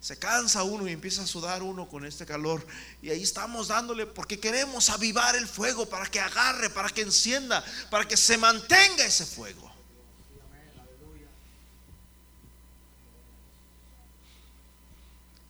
Se 0.00 0.18
cansa 0.18 0.62
uno 0.62 0.88
y 0.88 0.92
empieza 0.92 1.22
a 1.22 1.26
sudar 1.26 1.62
uno 1.62 1.86
con 1.86 2.06
este 2.06 2.24
calor. 2.24 2.66
Y 3.02 3.10
ahí 3.10 3.22
estamos 3.22 3.68
dándole 3.68 4.06
porque 4.06 4.40
queremos 4.40 4.88
avivar 4.88 5.36
el 5.36 5.46
fuego 5.46 5.86
para 5.86 6.06
que 6.06 6.20
agarre, 6.20 6.70
para 6.70 6.88
que 6.88 7.02
encienda, 7.02 7.62
para 7.90 8.08
que 8.08 8.16
se 8.16 8.38
mantenga 8.38 9.04
ese 9.04 9.26
fuego. 9.26 9.70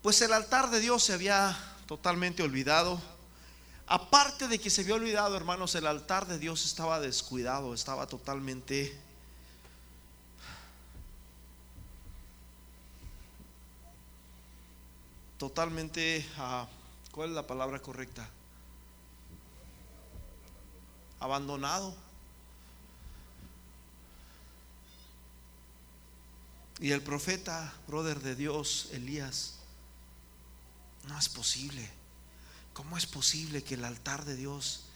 Pues 0.02 0.20
el 0.22 0.32
altar 0.32 0.70
de 0.70 0.80
Dios 0.80 1.04
se 1.04 1.12
había 1.12 1.56
totalmente 1.86 2.42
olvidado. 2.42 3.00
Aparte 3.86 4.48
de 4.48 4.58
que 4.58 4.70
se 4.70 4.80
había 4.80 4.94
olvidado, 4.94 5.36
hermanos, 5.36 5.74
el 5.76 5.86
altar 5.86 6.26
de 6.26 6.38
Dios 6.38 6.64
estaba 6.64 6.98
descuidado, 6.98 7.74
estaba 7.74 8.06
totalmente 8.06 8.98
totalmente, 15.40 16.28
ah, 16.36 16.68
¿cuál 17.12 17.30
es 17.30 17.34
la 17.34 17.46
palabra 17.46 17.80
correcta? 17.80 18.28
Abandonado. 21.18 21.96
Y 26.78 26.90
el 26.90 27.02
profeta, 27.02 27.72
brother 27.88 28.20
de 28.20 28.36
Dios, 28.36 28.90
Elías, 28.92 29.54
no 31.08 31.18
es 31.18 31.30
posible. 31.30 31.88
¿Cómo 32.74 32.98
es 32.98 33.06
posible 33.06 33.64
que 33.64 33.76
el 33.76 33.86
altar 33.86 34.26
de 34.26 34.36
Dios 34.36 34.88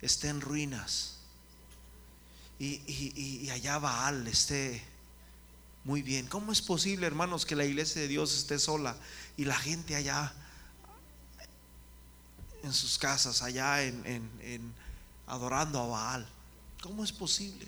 esté 0.00 0.30
en 0.30 0.40
ruinas? 0.40 1.18
Y, 2.58 2.82
y, 2.88 3.40
y 3.44 3.50
allá 3.50 3.78
Baal 3.78 4.26
esté 4.26 4.82
muy 5.84 6.02
bien. 6.02 6.26
¿Cómo 6.26 6.52
es 6.52 6.62
posible, 6.62 7.06
hermanos, 7.06 7.44
que 7.44 7.56
la 7.56 7.64
iglesia 7.64 8.00
de 8.00 8.08
Dios 8.08 8.34
esté 8.34 8.58
sola 8.58 8.96
y 9.36 9.44
la 9.44 9.56
gente 9.56 9.96
allá 9.96 10.32
en 12.62 12.72
sus 12.72 12.98
casas, 12.98 13.42
allá 13.42 13.82
en, 13.82 14.74
adorando 15.26 15.80
a 15.80 15.86
Baal? 15.86 16.28
¿Cómo 16.82 17.02
es 17.02 17.12
posible? 17.12 17.66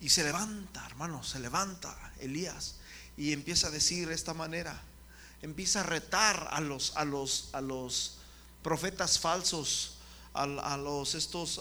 Y 0.00 0.10
se 0.10 0.24
levanta, 0.24 0.84
hermanos, 0.86 1.30
se 1.30 1.40
levanta 1.40 2.12
Elías 2.20 2.76
y 3.16 3.32
empieza 3.32 3.68
a 3.68 3.70
decir 3.70 4.08
de 4.08 4.14
esta 4.14 4.34
manera, 4.34 4.80
empieza 5.42 5.80
a 5.80 5.84
retar 5.84 6.48
a 6.52 6.60
los, 6.60 6.96
a 6.96 7.04
los, 7.04 7.48
a 7.52 7.60
los 7.60 8.18
profetas 8.62 9.18
falsos, 9.18 9.94
a, 10.34 10.76
los 10.76 11.14
estos 11.14 11.60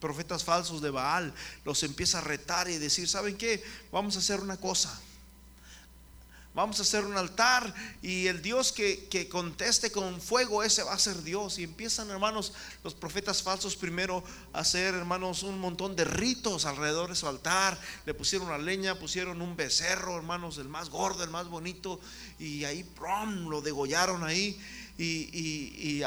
profetas 0.00 0.44
falsos 0.44 0.80
de 0.82 0.90
Baal, 0.90 1.34
los 1.64 1.82
empieza 1.82 2.18
a 2.18 2.22
retar 2.22 2.68
y 2.68 2.78
decir, 2.78 3.08
¿saben 3.08 3.36
qué? 3.36 3.62
Vamos 3.90 4.16
a 4.16 4.20
hacer 4.20 4.40
una 4.40 4.56
cosa. 4.56 5.00
Vamos 6.56 6.78
a 6.78 6.84
hacer 6.84 7.04
un 7.04 7.18
altar 7.18 7.74
y 8.00 8.28
el 8.28 8.40
Dios 8.40 8.72
que, 8.72 9.08
que, 9.10 9.28
conteste 9.28 9.92
con 9.92 10.22
fuego, 10.22 10.62
ese 10.62 10.82
va 10.82 10.94
a 10.94 10.98
ser 10.98 11.22
Dios. 11.22 11.58
Y 11.58 11.64
empiezan, 11.64 12.10
hermanos, 12.10 12.54
los 12.82 12.94
profetas 12.94 13.42
falsos 13.42 13.76
primero 13.76 14.24
a 14.54 14.60
hacer, 14.60 14.94
hermanos, 14.94 15.42
un 15.42 15.60
montón 15.60 15.94
de 15.96 16.06
ritos 16.06 16.64
alrededor 16.64 17.10
de 17.10 17.14
su 17.14 17.28
altar. 17.28 17.78
Le 18.06 18.14
pusieron 18.14 18.48
la 18.48 18.56
leña, 18.56 18.98
pusieron 18.98 19.42
un 19.42 19.54
becerro, 19.54 20.16
hermanos, 20.16 20.56
el 20.56 20.70
más 20.70 20.88
gordo, 20.88 21.22
el 21.22 21.28
más 21.28 21.46
bonito. 21.46 22.00
Y 22.38 22.64
ahí, 22.64 22.84
prom, 22.84 23.50
lo 23.50 23.60
degollaron 23.60 24.24
ahí. 24.24 24.58
Y, 24.96 25.28
y, 25.34 26.02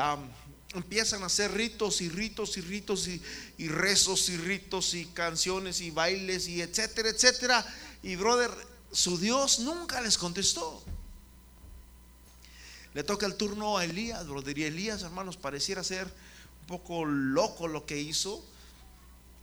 empiezan 0.74 1.24
a 1.24 1.28
hacer 1.28 1.52
ritos 1.52 2.02
y 2.02 2.10
ritos 2.10 2.58
y 2.58 2.62
ritos 2.62 3.08
y, 3.08 3.68
rezos 3.68 4.30
y 4.30 4.38
ritos 4.38 4.94
y 4.94 5.06
canciones 5.08 5.82
y 5.82 5.92
bailes 5.92 6.48
y 6.48 6.62
etcétera, 6.62 7.10
etcétera. 7.10 7.66
Y 8.04 8.16
brother, 8.16 8.52
su 8.92 9.18
Dios 9.18 9.60
nunca 9.60 10.02
les 10.02 10.18
contestó. 10.18 10.84
Le 12.94 13.04
toca 13.04 13.26
el 13.26 13.36
turno 13.36 13.78
a 13.78 13.86
Elías, 13.86 14.28
brother, 14.28 14.58
y 14.58 14.64
Elías, 14.64 15.04
hermanos, 15.04 15.38
pareciera 15.38 15.84
ser 15.84 16.06
un 16.62 16.68
poco 16.68 17.06
loco 17.06 17.68
lo 17.68 17.86
que 17.86 18.00
hizo. 18.00 18.44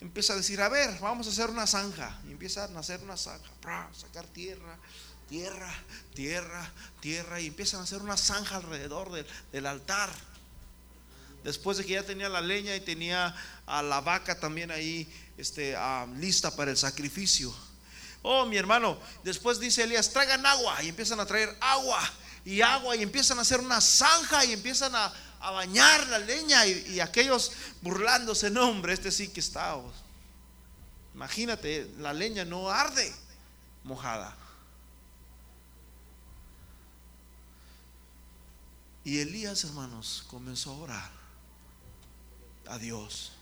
Empieza 0.01 0.35
a 0.35 0.37
decir, 0.37 0.61
a 0.61 0.69
ver, 0.69 0.99
vamos 1.01 1.27
a 1.27 1.31
hacer 1.31 1.51
una 1.51 1.67
zanja. 1.67 2.21
Y 2.27 2.33
empieza 2.33 2.65
a 2.65 2.79
hacer 2.79 3.01
una 3.03 3.17
zanja, 3.17 3.49
sacar 3.95 4.27
tierra, 4.27 4.79
tierra, 5.29 5.73
tierra, 6.15 6.73
tierra. 7.01 7.41
Y 7.41 7.47
empiezan 7.47 7.81
a 7.81 7.85
hacer 7.85 8.03
una 8.03 8.17
zanja 8.17 8.57
alrededor 8.57 9.11
del 9.53 9.67
altar 9.67 10.11
después 11.47 11.79
de 11.79 11.87
que 11.87 11.93
ya 11.93 12.03
tenía 12.03 12.29
la 12.29 12.41
leña 12.41 12.75
y 12.75 12.81
tenía 12.81 13.33
a 13.67 13.81
la 13.81 14.01
vaca 14.01 14.39
también 14.41 14.73
ahí 14.73 15.09
este, 15.39 15.77
ah, 15.77 16.05
lista 16.17 16.51
para 16.57 16.73
el 16.73 16.77
sacrificio. 16.77 17.55
Oh, 18.23 18.47
mi 18.47 18.57
hermano, 18.57 18.99
después 19.23 19.61
dice 19.61 19.85
Elías, 19.85 20.11
traigan 20.11 20.45
agua 20.45 20.83
y 20.83 20.89
empiezan 20.89 21.21
a 21.21 21.27
traer 21.27 21.57
agua 21.61 22.01
y 22.45 22.63
agua 22.63 22.97
y 22.97 23.03
empiezan 23.05 23.39
a 23.39 23.43
hacer 23.43 23.61
una 23.61 23.81
zanja 23.81 24.45
y 24.45 24.55
empiezan 24.55 24.93
a, 24.97 25.13
bañar 25.41 26.09
la 26.09 26.19
leña 26.19 26.67
y, 26.67 26.99
aquellos 26.99 27.53
burlándose, 27.81 28.51
no 28.51 28.69
hombre, 28.69 28.95
este 28.95 29.13
sí 29.13 29.29
que 29.29 29.39
está. 29.39 29.77
Oh". 29.77 29.93
Imagínate, 31.15 31.89
la 31.99 32.13
leña 32.13 32.45
no 32.45 32.69
arde 32.69 33.15
mojada. 33.85 34.37
Y 39.05 39.21
Elías, 39.21 39.63
hermanos, 39.63 40.25
comenzó 40.27 40.73
a 40.73 40.79
orar 40.79 41.16
a 42.69 42.79
Dios. 42.79 43.33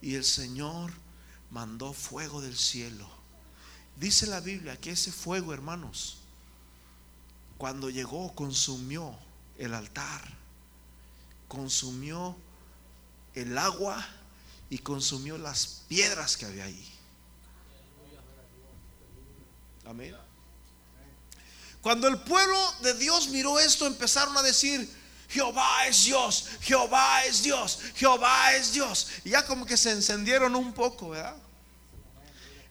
Y 0.00 0.14
el 0.14 0.24
Señor 0.24 0.92
mandó 1.50 1.92
fuego 1.92 2.40
del 2.40 2.56
cielo. 2.56 3.08
Dice 3.96 4.26
la 4.26 4.40
Biblia 4.40 4.76
que 4.78 4.90
ese 4.90 5.12
fuego, 5.12 5.52
hermanos, 5.52 6.18
cuando 7.58 7.90
llegó, 7.90 8.34
consumió 8.34 9.16
el 9.56 9.72
altar, 9.72 10.22
consumió 11.48 12.36
el 13.34 13.56
agua 13.56 14.04
y 14.68 14.78
consumió 14.78 15.38
las 15.38 15.82
piedras 15.88 16.36
que 16.36 16.46
había 16.46 16.64
ahí. 16.64 16.92
Amén. 19.86 20.16
Cuando 21.80 22.08
el 22.08 22.18
pueblo 22.18 22.58
de 22.82 22.94
Dios 22.94 23.28
miró 23.28 23.58
esto, 23.60 23.86
empezaron 23.86 24.36
a 24.36 24.42
decir, 24.42 24.90
Jehová 25.28 25.86
es 25.86 26.04
Dios, 26.04 26.48
Jehová 26.60 27.24
es 27.24 27.42
Dios, 27.42 27.80
Jehová 27.94 28.54
es 28.54 28.72
Dios. 28.72 29.08
Y 29.24 29.30
ya 29.30 29.46
como 29.46 29.66
que 29.66 29.76
se 29.76 29.90
encendieron 29.90 30.54
un 30.54 30.72
poco, 30.72 31.10
¿verdad? 31.10 31.36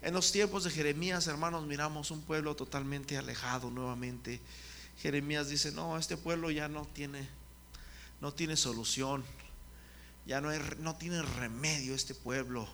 En 0.01 0.13
los 0.13 0.31
tiempos 0.31 0.63
de 0.65 0.71
Jeremías, 0.71 1.27
hermanos, 1.27 1.65
miramos 1.65 2.11
un 2.11 2.21
pueblo 2.21 2.55
totalmente 2.55 3.17
alejado 3.17 3.69
nuevamente. 3.69 4.41
Jeremías 5.01 5.47
dice, 5.49 5.71
no, 5.71 5.97
este 5.97 6.17
pueblo 6.17 6.51
ya 6.51 6.67
no 6.67 6.85
tiene, 6.93 7.27
no 8.21 8.33
tiene 8.33 8.57
solución, 8.57 9.23
ya 10.25 10.41
no, 10.41 10.51
no 10.79 10.95
tiene 10.95 11.21
remedio 11.21 11.95
este 11.95 12.15
pueblo 12.15 12.67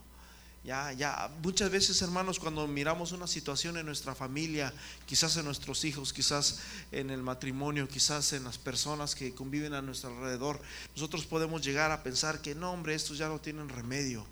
ya, 0.64 0.92
ya, 0.92 1.32
muchas 1.42 1.72
veces 1.72 2.02
hermanos 2.02 2.38
cuando 2.38 2.68
miramos 2.68 3.14
una 3.14 3.28
situación 3.28 3.78
en 3.78 3.86
nuestra 3.86 4.14
familia, 4.14 4.74
quizás 5.06 5.38
en 5.38 5.46
nuestros 5.46 5.86
hijos, 5.86 6.12
quizás 6.12 6.60
en 6.92 7.10
el 7.10 7.24
matrimonio, 7.24 7.88
quizás 7.88 8.34
en 8.34 8.44
las 8.44 8.58
personas 8.58 9.16
que 9.16 9.34
conviven 9.34 9.74
a 9.74 9.82
nuestro 9.82 10.10
alrededor, 10.10 10.62
nosotros 10.96 11.26
podemos 11.26 11.62
llegar 11.62 11.92
a 11.92 12.04
pensar 12.04 12.42
que 12.42 12.56
no, 12.56 12.72
hombre, 12.72 12.94
estos 12.94 13.18
ya 13.18 13.30
no 13.30 13.40
tienen 13.40 13.70
remedio. 13.70 14.26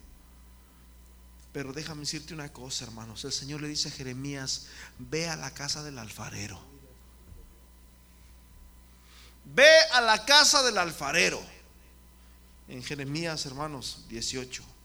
Pero 1.53 1.71
déjame 1.71 2.01
decirte 2.01 2.33
una 2.33 2.51
cosa, 2.51 2.83
hermanos. 2.83 3.23
El 3.23 3.31
Señor 3.31 3.61
le 3.61 3.69
dice 3.69 3.87
a 3.87 3.91
Jeremías, 3.91 4.67
ve 4.99 5.29
a 5.29 5.37
la 5.37 5.51
casa 5.51 5.81
del 5.81 5.97
alfarero. 5.97 6.61
Ve 9.45 9.79
a 9.93 10.01
la 10.01 10.25
casa 10.25 10.61
del 10.61 10.77
alfarero. 10.77 11.41
En 12.67 12.83
Jeremías, 12.83 13.45
hermanos, 13.45 14.05
18. 14.09 14.76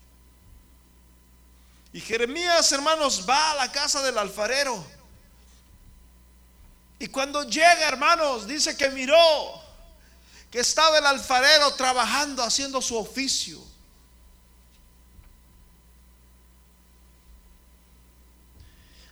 Y 1.93 2.01
Jeremías, 2.01 2.73
hermanos, 2.73 3.29
va 3.29 3.53
a 3.53 3.55
la 3.57 3.73
casa 3.73 4.03
del 4.03 4.17
alfarero. 4.17 4.85
Y 6.99 7.09
cuando 7.09 7.43
llega, 7.43 7.89
hermanos, 7.89 8.47
dice 8.47 8.77
que 8.77 8.89
miró 8.91 9.63
que 10.51 10.61
estaba 10.61 10.99
el 10.99 11.07
alfarero 11.07 11.75
trabajando, 11.75 12.43
haciendo 12.43 12.81
su 12.81 12.97
oficio. 12.97 13.61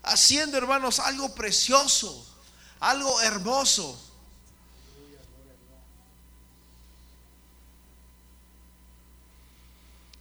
Haciendo, 0.02 0.56
hermanos, 0.56 1.00
algo 1.00 1.34
precioso, 1.34 2.26
algo 2.78 3.20
hermoso. 3.20 4.09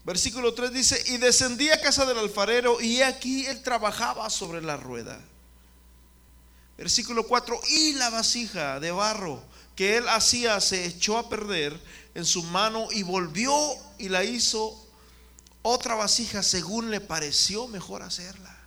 Versículo 0.09 0.55
3 0.55 0.73
dice, 0.73 1.03
y 1.05 1.17
descendí 1.17 1.69
a 1.69 1.79
casa 1.81 2.03
del 2.03 2.17
alfarero 2.17 2.81
y 2.81 3.03
aquí 3.03 3.45
él 3.45 3.61
trabajaba 3.61 4.27
sobre 4.31 4.59
la 4.59 4.75
rueda. 4.75 5.21
Versículo 6.79 7.27
4, 7.27 7.61
y 7.69 7.93
la 7.93 8.09
vasija 8.09 8.79
de 8.79 8.89
barro 8.89 9.39
que 9.75 9.97
él 9.97 10.09
hacía 10.09 10.59
se 10.61 10.83
echó 10.87 11.19
a 11.19 11.29
perder 11.29 11.79
en 12.15 12.25
su 12.25 12.41
mano 12.41 12.87
y 12.89 13.03
volvió 13.03 13.55
y 13.99 14.09
la 14.09 14.23
hizo 14.23 14.83
otra 15.61 15.93
vasija 15.93 16.41
según 16.41 16.89
le 16.89 17.01
pareció 17.01 17.67
mejor 17.67 18.01
hacerla. 18.01 18.57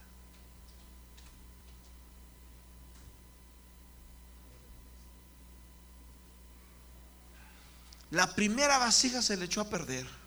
La 8.12 8.32
primera 8.36 8.78
vasija 8.78 9.22
se 9.22 9.36
le 9.36 9.46
echó 9.46 9.62
a 9.62 9.68
perder. 9.68 10.21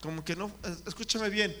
Como 0.00 0.24
que 0.24 0.34
no, 0.34 0.50
escúchame 0.86 1.28
bien. 1.28 1.54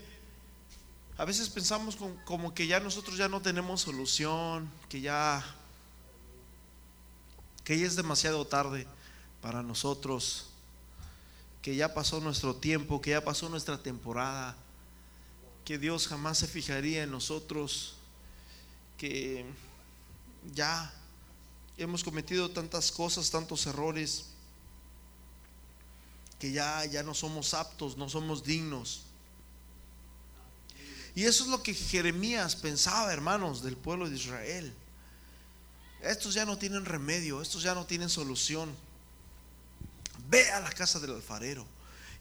A 1.18 1.24
veces 1.26 1.50
pensamos 1.50 1.96
como, 2.24 2.54
que 2.54 2.66
ya 2.66 2.80
nosotros 2.80 3.18
ya 3.18 3.28
no 3.28 3.42
tenemos 3.42 3.82
solución, 3.82 4.70
que 4.88 5.00
ya 5.00 5.44
que 7.64 7.78
ya 7.78 7.86
es 7.86 7.94
demasiado 7.94 8.46
tarde 8.46 8.86
para 9.42 9.62
nosotros, 9.62 10.46
que 11.60 11.76
ya 11.76 11.92
pasó 11.92 12.20
nuestro 12.20 12.56
tiempo, 12.56 13.02
que 13.02 13.10
ya 13.10 13.22
pasó 13.22 13.50
nuestra 13.50 13.76
temporada, 13.82 14.56
que 15.64 15.78
Dios 15.78 16.08
jamás 16.08 16.38
se 16.38 16.48
fijaría 16.48 17.02
en 17.02 17.10
nosotros, 17.10 17.96
que 18.96 19.44
ya 20.54 20.92
hemos 21.76 22.02
cometido 22.02 22.50
tantas 22.50 22.90
cosas, 22.90 23.30
tantos 23.30 23.66
errores 23.66 24.29
que 26.40 26.50
ya, 26.50 26.84
ya 26.86 27.02
no 27.02 27.14
somos 27.14 27.52
aptos, 27.54 27.98
no 27.98 28.08
somos 28.08 28.42
dignos. 28.42 29.02
Y 31.14 31.24
eso 31.24 31.44
es 31.44 31.50
lo 31.50 31.62
que 31.62 31.74
Jeremías 31.74 32.56
pensaba, 32.56 33.12
hermanos, 33.12 33.62
del 33.62 33.76
pueblo 33.76 34.08
de 34.08 34.16
Israel. 34.16 34.74
Estos 36.00 36.32
ya 36.32 36.46
no 36.46 36.56
tienen 36.56 36.86
remedio, 36.86 37.42
estos 37.42 37.62
ya 37.62 37.74
no 37.74 37.84
tienen 37.84 38.08
solución. 38.08 38.74
Ve 40.28 40.50
a 40.50 40.60
la 40.60 40.70
casa 40.70 40.98
del 40.98 41.14
alfarero. 41.14 41.66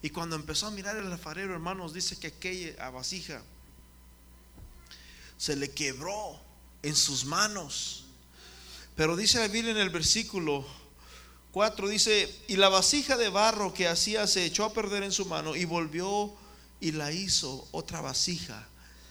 Y 0.01 0.09
cuando 0.09 0.35
empezó 0.35 0.67
a 0.67 0.71
mirar 0.71 0.97
el 0.97 1.09
alfarero, 1.09 1.53
hermanos, 1.53 1.93
dice 1.93 2.17
que 2.17 2.27
aquella 2.27 2.89
vasija 2.89 3.41
se 5.37 5.55
le 5.55 5.71
quebró 5.71 6.41
en 6.83 6.95
sus 6.95 7.23
manos. 7.23 8.05
Pero 8.97 9.15
dice 9.15 9.39
la 9.39 9.47
Biblia 9.47 9.71
en 9.71 9.77
el 9.77 9.91
versículo 9.91 10.65
4 11.51 11.87
dice, 11.87 12.43
y 12.47 12.57
la 12.57 12.69
vasija 12.69 13.17
de 13.17 13.29
barro 13.29 13.73
que 13.73 13.87
hacía 13.87 14.27
se 14.27 14.45
echó 14.45 14.65
a 14.65 14.73
perder 14.73 15.03
en 15.03 15.11
su 15.11 15.25
mano 15.25 15.55
y 15.55 15.65
volvió 15.65 16.33
y 16.79 16.91
la 16.91 17.11
hizo 17.11 17.67
otra 17.71 18.01
vasija 18.01 18.67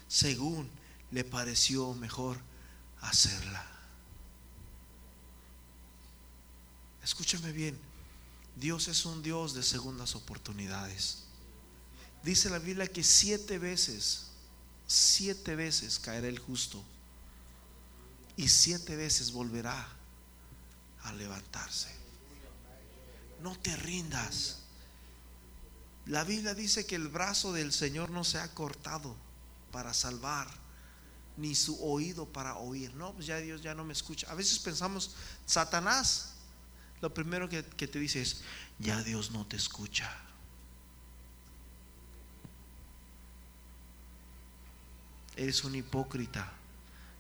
según 0.07 0.71
le 1.11 1.25
pareció 1.25 1.95
mejor 1.95 2.39
hacerla. 3.01 3.67
Escúchame 7.03 7.51
bien, 7.53 7.77
Dios 8.55 8.87
es 8.87 9.05
un 9.05 9.23
Dios 9.23 9.55
de 9.55 9.63
segundas 9.63 10.15
oportunidades. 10.15 11.25
Dice 12.23 12.51
la 12.51 12.59
Biblia 12.59 12.87
que 12.87 13.03
siete 13.03 13.59
veces, 13.59 14.29
siete 14.87 15.57
veces 15.57 15.99
caerá 15.99 16.29
el 16.29 16.39
justo 16.39 16.85
y 18.37 18.49
siete 18.49 18.95
veces 18.95 19.33
volverá 19.33 19.89
a 21.03 21.13
levantarse 21.15 21.98
no 23.43 23.59
te 23.59 23.75
rindas. 23.77 24.61
La 26.07 26.25
Biblia 26.25 26.55
dice 26.55 26.87
que 26.87 26.97
el 26.97 27.09
brazo 27.09 27.53
del 27.53 27.73
Señor 27.73 28.11
no 28.11 28.25
se 28.25 28.39
ha 28.39 28.55
cortado 28.55 29.15
para 29.71 29.93
salvar, 29.93 30.49
ni 31.37 31.55
su 31.55 31.83
oído 31.85 32.27
para 32.27 32.57
oír. 32.57 32.95
No, 32.95 33.13
pues 33.13 33.27
ya 33.27 33.37
Dios 33.39 33.63
ya 33.63 33.75
no 33.75 33.85
me 33.85 33.93
escucha. 33.93 34.31
A 34.31 34.35
veces 34.35 34.59
pensamos, 34.59 35.15
Satanás, 35.45 36.35
lo 37.01 37.13
primero 37.13 37.49
que, 37.49 37.65
que 37.65 37.87
te 37.87 37.99
dice 37.99 38.23
es, 38.23 38.43
ya 38.79 39.03
Dios 39.03 39.31
no 39.31 39.47
te 39.47 39.57
escucha. 39.57 40.11
Eres 45.37 45.63
un 45.63 45.75
hipócrita. 45.75 46.53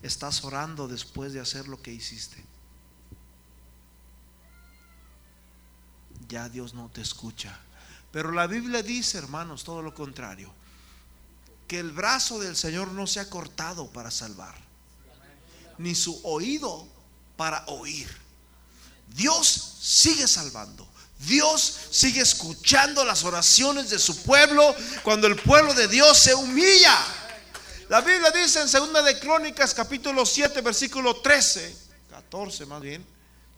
Estás 0.02 0.42
orando 0.44 0.88
después 0.88 1.32
de 1.32 1.40
hacer 1.40 1.68
lo 1.68 1.80
que 1.82 1.92
hiciste. 1.92 2.42
Ya 6.28 6.48
Dios 6.48 6.74
no 6.74 6.90
te 6.90 7.00
escucha. 7.00 7.58
Pero 8.10 8.32
la 8.32 8.46
Biblia 8.46 8.82
dice, 8.82 9.18
hermanos, 9.18 9.64
todo 9.64 9.82
lo 9.82 9.94
contrario, 9.94 10.52
que 11.66 11.78
el 11.78 11.92
brazo 11.92 12.38
del 12.38 12.56
Señor 12.56 12.92
no 12.92 13.06
se 13.06 13.20
ha 13.20 13.28
cortado 13.28 13.90
para 13.90 14.10
salvar, 14.10 14.54
ni 15.76 15.94
su 15.94 16.20
oído 16.24 16.86
para 17.36 17.64
oír. 17.66 18.08
Dios 19.14 19.76
sigue 19.80 20.26
salvando. 20.26 20.88
Dios 21.18 21.78
sigue 21.90 22.20
escuchando 22.20 23.04
las 23.04 23.24
oraciones 23.24 23.90
de 23.90 23.98
su 23.98 24.22
pueblo 24.22 24.74
cuando 25.02 25.26
el 25.26 25.36
pueblo 25.36 25.74
de 25.74 25.88
Dios 25.88 26.16
se 26.16 26.34
humilla. 26.34 26.96
La 27.88 28.00
Biblia 28.02 28.30
dice 28.30 28.60
en 28.60 28.68
Segunda 28.68 29.02
de 29.02 29.18
Crónicas 29.18 29.74
capítulo 29.74 30.24
7 30.24 30.60
versículo 30.60 31.16
13, 31.20 31.76
14 32.10 32.66
más 32.66 32.80
bien, 32.80 33.04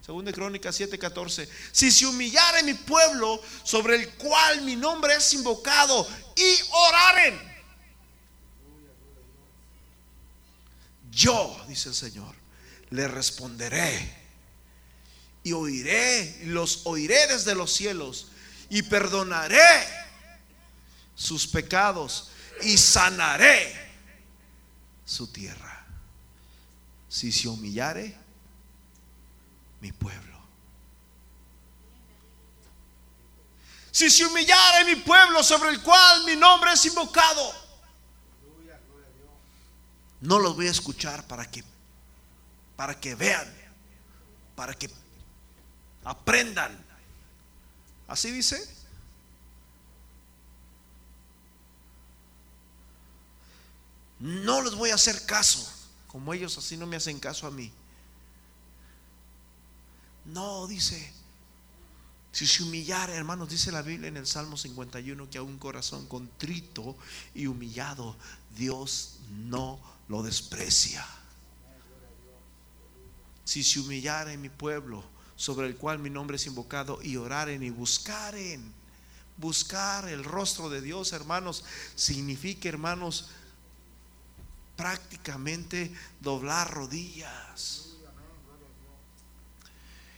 Segunda 0.01 0.33
Crónica 0.33 0.71
7:14. 0.71 1.47
Si 1.71 1.91
se 1.91 2.05
humillare 2.07 2.63
mi 2.63 2.73
pueblo 2.73 3.39
sobre 3.63 3.95
el 3.95 4.09
cual 4.15 4.61
mi 4.61 4.75
nombre 4.75 5.13
es 5.15 5.33
invocado 5.33 6.07
y 6.35 6.59
oraren. 6.71 7.51
Yo, 11.11 11.63
dice 11.67 11.89
el 11.89 11.95
Señor, 11.95 12.35
le 12.89 13.07
responderé 13.07 14.17
y 15.43 15.51
oiré, 15.51 16.45
los 16.45 16.81
oiré 16.85 17.27
desde 17.27 17.53
los 17.53 17.71
cielos 17.71 18.27
y 18.69 18.81
perdonaré 18.83 19.59
sus 21.15 21.45
pecados 21.47 22.31
y 22.63 22.77
sanaré 22.77 23.75
su 25.05 25.27
tierra. 25.27 25.85
Si 27.09 27.31
se 27.31 27.49
humillare 27.49 28.20
mi 29.81 29.91
pueblo. 29.91 30.39
Si 33.91 34.09
se 34.09 34.25
humillare 34.25 34.85
mi 34.85 34.95
pueblo 35.01 35.43
sobre 35.43 35.69
el 35.69 35.81
cual 35.81 36.23
mi 36.23 36.35
nombre 36.35 36.71
es 36.71 36.85
invocado. 36.85 37.53
No 40.21 40.39
los 40.39 40.55
voy 40.55 40.67
a 40.67 40.71
escuchar 40.71 41.27
para 41.27 41.49
que 41.49 41.63
para 42.75 42.99
que 42.99 43.13
vean, 43.13 43.47
para 44.55 44.73
que 44.73 44.89
aprendan. 46.03 46.83
Así 48.07 48.31
dice. 48.31 48.81
No 54.19 54.61
les 54.61 54.75
voy 54.75 54.91
a 54.91 54.95
hacer 54.95 55.25
caso, 55.25 55.71
como 56.07 56.33
ellos 56.33 56.57
así 56.57 56.77
no 56.77 56.85
me 56.85 56.95
hacen 56.95 57.19
caso 57.19 57.47
a 57.47 57.51
mí. 57.51 57.71
No, 60.25 60.67
dice, 60.67 61.13
si 62.31 62.47
se 62.47 62.63
humillara, 62.63 63.13
hermanos, 63.13 63.49
dice 63.49 63.71
la 63.71 63.81
Biblia 63.81 64.07
en 64.07 64.17
el 64.17 64.27
Salmo 64.27 64.55
51 64.55 65.29
que 65.29 65.37
a 65.37 65.43
un 65.43 65.57
corazón 65.57 66.07
contrito 66.07 66.95
y 67.35 67.47
humillado, 67.47 68.15
Dios 68.55 69.19
no 69.29 69.79
lo 70.07 70.23
desprecia. 70.23 71.05
Si 73.43 73.63
se 73.63 73.79
humillara 73.79 74.31
en 74.31 74.41
mi 74.41 74.49
pueblo, 74.49 75.03
sobre 75.35 75.67
el 75.67 75.75
cual 75.75 75.99
mi 75.99 76.09
nombre 76.09 76.37
es 76.37 76.45
invocado, 76.45 77.01
y 77.01 77.17
oraren 77.17 77.63
y 77.63 77.69
buscaren. 77.69 78.73
Buscar 79.37 80.07
el 80.07 80.23
rostro 80.23 80.69
de 80.69 80.81
Dios, 80.81 81.13
hermanos, 81.13 81.65
significa, 81.95 82.69
hermanos, 82.69 83.29
prácticamente 84.77 85.91
doblar 86.21 86.71
rodillas. 86.71 87.90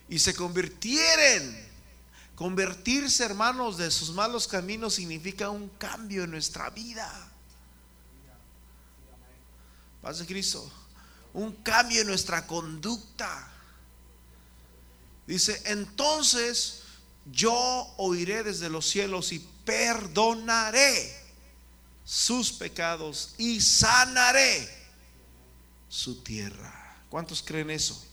Y 0.10 0.20
se 0.20 0.36
convirtieren. 0.36 1.72
Convertirse, 2.36 3.24
hermanos, 3.24 3.78
de 3.78 3.92
sus 3.92 4.12
malos 4.12 4.48
caminos 4.48 4.96
significa 4.96 5.50
un 5.50 5.70
cambio 5.70 6.24
en 6.24 6.32
nuestra 6.32 6.70
vida. 6.70 7.10
Paz 10.02 10.20
de 10.20 10.26
Cristo. 10.26 10.72
Un 11.34 11.52
cambio 11.64 12.02
en 12.02 12.08
nuestra 12.08 12.46
conducta. 12.46 13.52
Dice, 15.26 15.62
entonces 15.66 16.82
yo 17.32 17.94
oiré 17.98 18.44
desde 18.44 18.70
los 18.70 18.86
cielos 18.88 19.32
y 19.32 19.40
perdonaré 19.64 21.24
sus 22.04 22.52
pecados 22.52 23.34
y 23.38 23.62
sanaré 23.62 24.70
su 25.88 26.22
tierra. 26.22 26.98
¿Cuántos 27.10 27.42
creen 27.42 27.70
eso? 27.70 28.06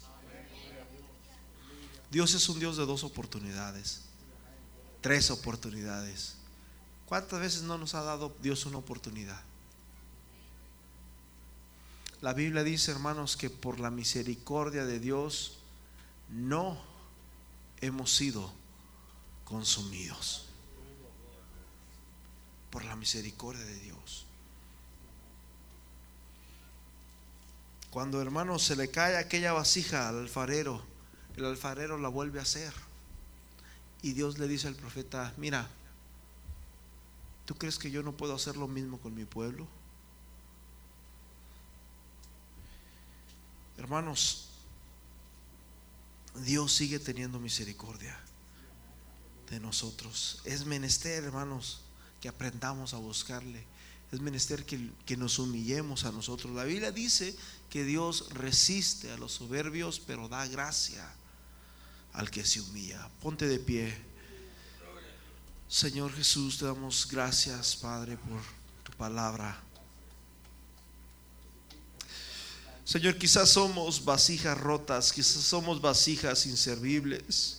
Dios 2.11 2.35
es 2.35 2.49
un 2.49 2.59
Dios 2.59 2.77
de 2.77 2.87
dos 2.87 3.05
oportunidades, 3.05 4.03
tres 5.01 5.31
oportunidades. 5.31 6.37
¿Cuántas 7.07 7.41
veces 7.41 7.63
no 7.63 7.79
nos 7.79 7.95
ha 7.95 8.03
dado 8.03 8.35
Dios 8.43 8.67
una 8.67 8.79
oportunidad? 8.79 9.41
La 12.21 12.35
Biblia 12.35 12.63
dice, 12.63 12.91
hermanos, 12.91 13.37
que 13.37 13.49
por 13.49 13.81
la 13.81 13.91
misericordia 13.91 14.85
de 14.85 15.01
Dios 15.01 15.59
no 16.29 16.81
hemos 17.81 18.15
sido 18.15 18.53
consumidos 19.45 20.47
por 22.71 22.85
la 22.85 22.95
misericordia 22.95 23.65
de 23.65 23.81
Dios. 23.81 24.27
Cuando 27.91 28.23
hermano 28.23 28.59
se 28.59 28.77
le 28.77 28.91
cae 28.91 29.17
aquella 29.17 29.53
vasija 29.53 30.09
al 30.09 30.19
alfarero, 30.19 30.90
el 31.37 31.45
alfarero 31.45 31.99
la 31.99 32.09
vuelve 32.09 32.39
a 32.39 32.43
hacer. 32.43 32.73
Y 34.03 34.13
Dios 34.13 34.39
le 34.39 34.49
dice 34.49 34.69
al 34.69 34.75
profeta, 34.75 35.35
mira, 35.37 35.69
¿tú 37.45 37.55
crees 37.55 37.79
que 37.79 37.91
yo 37.91 38.03
no 38.03 38.13
puedo 38.13 38.35
hacer 38.35 38.57
lo 38.57 38.67
mismo 38.67 38.99
con 38.99 39.15
mi 39.15 39.25
pueblo? 39.25 39.67
Hermanos, 43.77 44.49
Dios 46.45 46.73
sigue 46.73 46.99
teniendo 46.99 47.39
misericordia 47.39 48.19
de 49.51 49.61
nosotros. 49.61 50.41
Es 50.45 50.65
menester, 50.65 51.25
hermanos, 51.25 51.83
que 52.21 52.29
aprendamos 52.29 52.95
a 52.95 52.99
buscarle. 52.99 53.67
Es 54.13 54.21
menester 54.21 54.65
que, 54.65 54.91
que, 55.07 55.17
nos 55.17 55.39
humillemos 55.39 56.05
a 56.05 56.13
nosotros. 56.13 56.55
La 56.55 56.65
Biblia 56.65 56.91
dice 56.91 57.37
que 57.69 57.85
Dios 57.85 58.29
resiste 58.33 59.11
a 59.13 59.17
los 59.17 59.33
soberbios, 59.33 60.01
pero 60.01 60.29
da 60.29 60.47
gracia 60.47 61.09
al 62.13 62.31
que 62.31 62.45
se 62.45 62.61
humilla. 62.61 63.09
Ponte 63.21 63.47
de 63.47 63.59
pie. 63.59 63.97
Señor 65.69 66.13
Jesús, 66.13 66.59
te 66.59 66.65
damos 66.65 67.07
gracias, 67.09 67.77
Padre, 67.77 68.17
por 68.17 68.41
tu 68.83 68.93
palabra. 68.97 69.61
Señor, 72.85 73.17
quizás 73.19 73.51
somos 73.51 74.05
vasijas 74.05 74.59
rotas, 74.59 75.13
quizás 75.13 75.45
somos 75.45 75.81
vasijas 75.81 76.45
inservibles. 76.47 77.59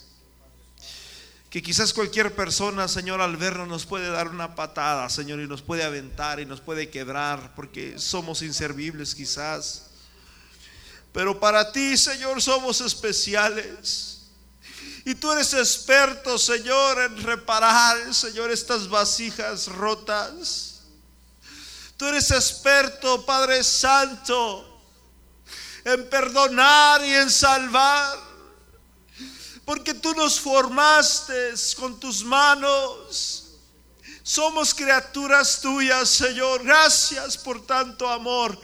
Que 1.49 1.61
quizás 1.61 1.93
cualquier 1.93 2.35
persona, 2.35 2.87
Señor, 2.87 3.21
al 3.21 3.37
vernos 3.37 3.67
nos 3.67 3.85
puede 3.85 4.09
dar 4.09 4.27
una 4.27 4.55
patada, 4.55 5.09
Señor, 5.09 5.39
y 5.39 5.47
nos 5.47 5.61
puede 5.61 5.83
aventar 5.83 6.41
y 6.41 6.45
nos 6.45 6.59
puede 6.59 6.89
quebrar, 6.89 7.55
porque 7.55 7.97
somos 7.97 8.41
inservibles 8.41 9.15
quizás. 9.15 9.87
Pero 11.13 11.39
para 11.39 11.71
ti, 11.71 11.97
Señor, 11.97 12.41
somos 12.41 12.81
especiales. 12.81 14.20
Y 15.03 15.15
tú 15.15 15.31
eres 15.31 15.53
experto, 15.53 16.37
Señor, 16.37 16.99
en 17.01 17.23
reparar, 17.23 18.13
Señor, 18.13 18.51
estas 18.51 18.87
vasijas 18.87 19.67
rotas. 19.67 20.81
Tú 21.97 22.05
eres 22.05 22.29
experto, 22.31 23.25
Padre 23.25 23.63
Santo, 23.63 24.81
en 25.83 26.09
perdonar 26.09 27.03
y 27.03 27.13
en 27.13 27.31
salvar. 27.31 28.19
Porque 29.65 29.93
tú 29.93 30.13
nos 30.13 30.39
formaste 30.39 31.53
con 31.77 31.99
tus 31.99 32.23
manos. 32.23 33.40
Somos 34.23 34.73
criaturas 34.73 35.59
tuyas, 35.61 36.07
Señor. 36.07 36.63
Gracias 36.63 37.37
por 37.37 37.65
tanto 37.65 38.07
amor. 38.07 38.57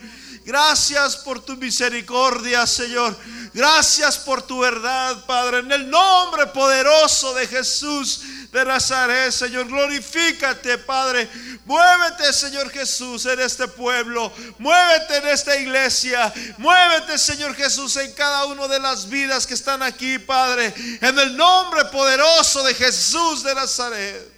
Gracias 0.44 1.16
por 1.16 1.44
tu 1.44 1.56
misericordia, 1.56 2.66
Señor. 2.66 3.14
Gracias 3.52 4.16
por 4.18 4.40
tu 4.40 4.60
verdad, 4.60 5.26
Padre. 5.26 5.58
En 5.58 5.72
el 5.72 5.90
nombre 5.90 6.46
poderoso 6.46 7.34
de 7.34 7.46
Jesús 7.46 8.22
de 8.52 8.64
Nazaret, 8.64 9.32
Señor. 9.32 9.66
Glorifícate, 9.66 10.78
Padre. 10.78 11.28
Muévete, 11.64 12.32
Señor 12.32 12.70
Jesús, 12.70 13.26
en 13.26 13.40
este 13.40 13.66
pueblo. 13.66 14.32
Muévete 14.58 15.16
en 15.16 15.28
esta 15.28 15.56
iglesia. 15.56 16.32
Muévete, 16.56 17.18
Señor 17.18 17.54
Jesús, 17.54 17.96
en 17.96 18.12
cada 18.12 18.46
una 18.46 18.68
de 18.68 18.78
las 18.78 19.08
vidas 19.08 19.46
que 19.46 19.54
están 19.54 19.82
aquí, 19.82 20.18
Padre. 20.20 20.72
En 21.00 21.18
el 21.18 21.36
nombre 21.36 21.84
poderoso 21.86 22.62
de 22.62 22.74
Jesús 22.74 23.42
de 23.42 23.54
Nazaret. 23.54 24.37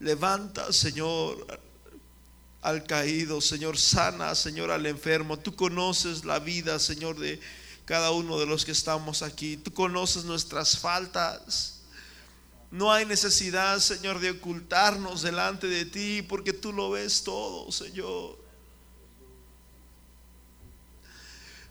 Levanta, 0.00 0.72
Señor, 0.72 1.46
al 2.62 2.84
caído, 2.84 3.40
Señor, 3.40 3.78
sana, 3.78 4.34
Señor, 4.34 4.70
al 4.70 4.86
enfermo. 4.86 5.38
Tú 5.38 5.54
conoces 5.54 6.24
la 6.24 6.38
vida, 6.38 6.78
Señor, 6.78 7.18
de 7.18 7.40
cada 7.84 8.10
uno 8.10 8.38
de 8.38 8.46
los 8.46 8.64
que 8.64 8.72
estamos 8.72 9.22
aquí. 9.22 9.56
Tú 9.56 9.72
conoces 9.72 10.24
nuestras 10.24 10.78
faltas. 10.78 11.82
No 12.70 12.92
hay 12.92 13.06
necesidad, 13.06 13.78
Señor, 13.78 14.20
de 14.20 14.32
ocultarnos 14.32 15.22
delante 15.22 15.66
de 15.66 15.86
ti, 15.86 16.22
porque 16.22 16.52
tú 16.52 16.72
lo 16.72 16.90
ves 16.90 17.22
todo, 17.24 17.72
Señor. 17.72 18.38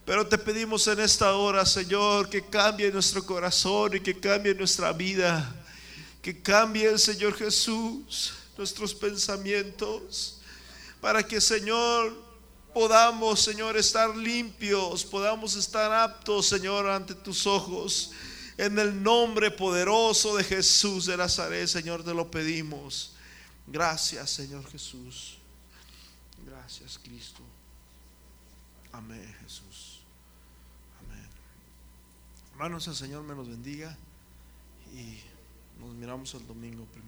Pero 0.05 0.25
te 0.25 0.37
pedimos 0.37 0.87
en 0.87 1.01
esta 1.01 1.35
hora, 1.35 1.65
Señor, 1.65 2.29
que 2.29 2.45
cambie 2.45 2.91
nuestro 2.91 3.25
corazón 3.25 3.97
y 3.97 3.99
que 3.99 4.19
cambie 4.19 4.55
nuestra 4.55 4.93
vida. 4.93 5.56
Que 6.27 6.41
cambie, 6.41 6.97
Señor 6.97 7.37
Jesús, 7.37 8.33
nuestros 8.57 8.93
pensamientos. 8.93 10.41
Para 10.99 11.25
que, 11.25 11.39
Señor, 11.39 12.21
podamos, 12.73 13.41
Señor, 13.41 13.77
estar 13.77 14.13
limpios, 14.13 15.05
podamos 15.05 15.55
estar 15.55 15.89
aptos, 15.93 16.47
Señor, 16.47 16.89
ante 16.89 17.15
tus 17.15 17.47
ojos. 17.47 18.11
En 18.57 18.77
el 18.77 19.01
nombre 19.01 19.51
poderoso 19.51 20.35
de 20.35 20.43
Jesús 20.43 21.05
de 21.05 21.15
Nazaret, 21.15 21.65
Señor, 21.65 22.03
te 22.03 22.13
lo 22.13 22.29
pedimos. 22.29 23.13
Gracias, 23.65 24.29
Señor 24.29 24.69
Jesús. 24.69 25.37
Gracias, 26.45 26.99
Cristo. 27.01 27.39
Amén, 28.91 29.33
Jesús. 29.43 30.01
Amén. 31.05 31.29
Hermanos, 32.51 32.85
el 32.89 32.95
Señor 32.97 33.23
me 33.23 33.33
los 33.33 33.47
bendiga 33.47 33.97
y 34.93 35.21
nos 35.79 35.95
miramos 35.95 36.33
el 36.35 36.45
domingo 36.47 36.85
primero. 36.85 37.07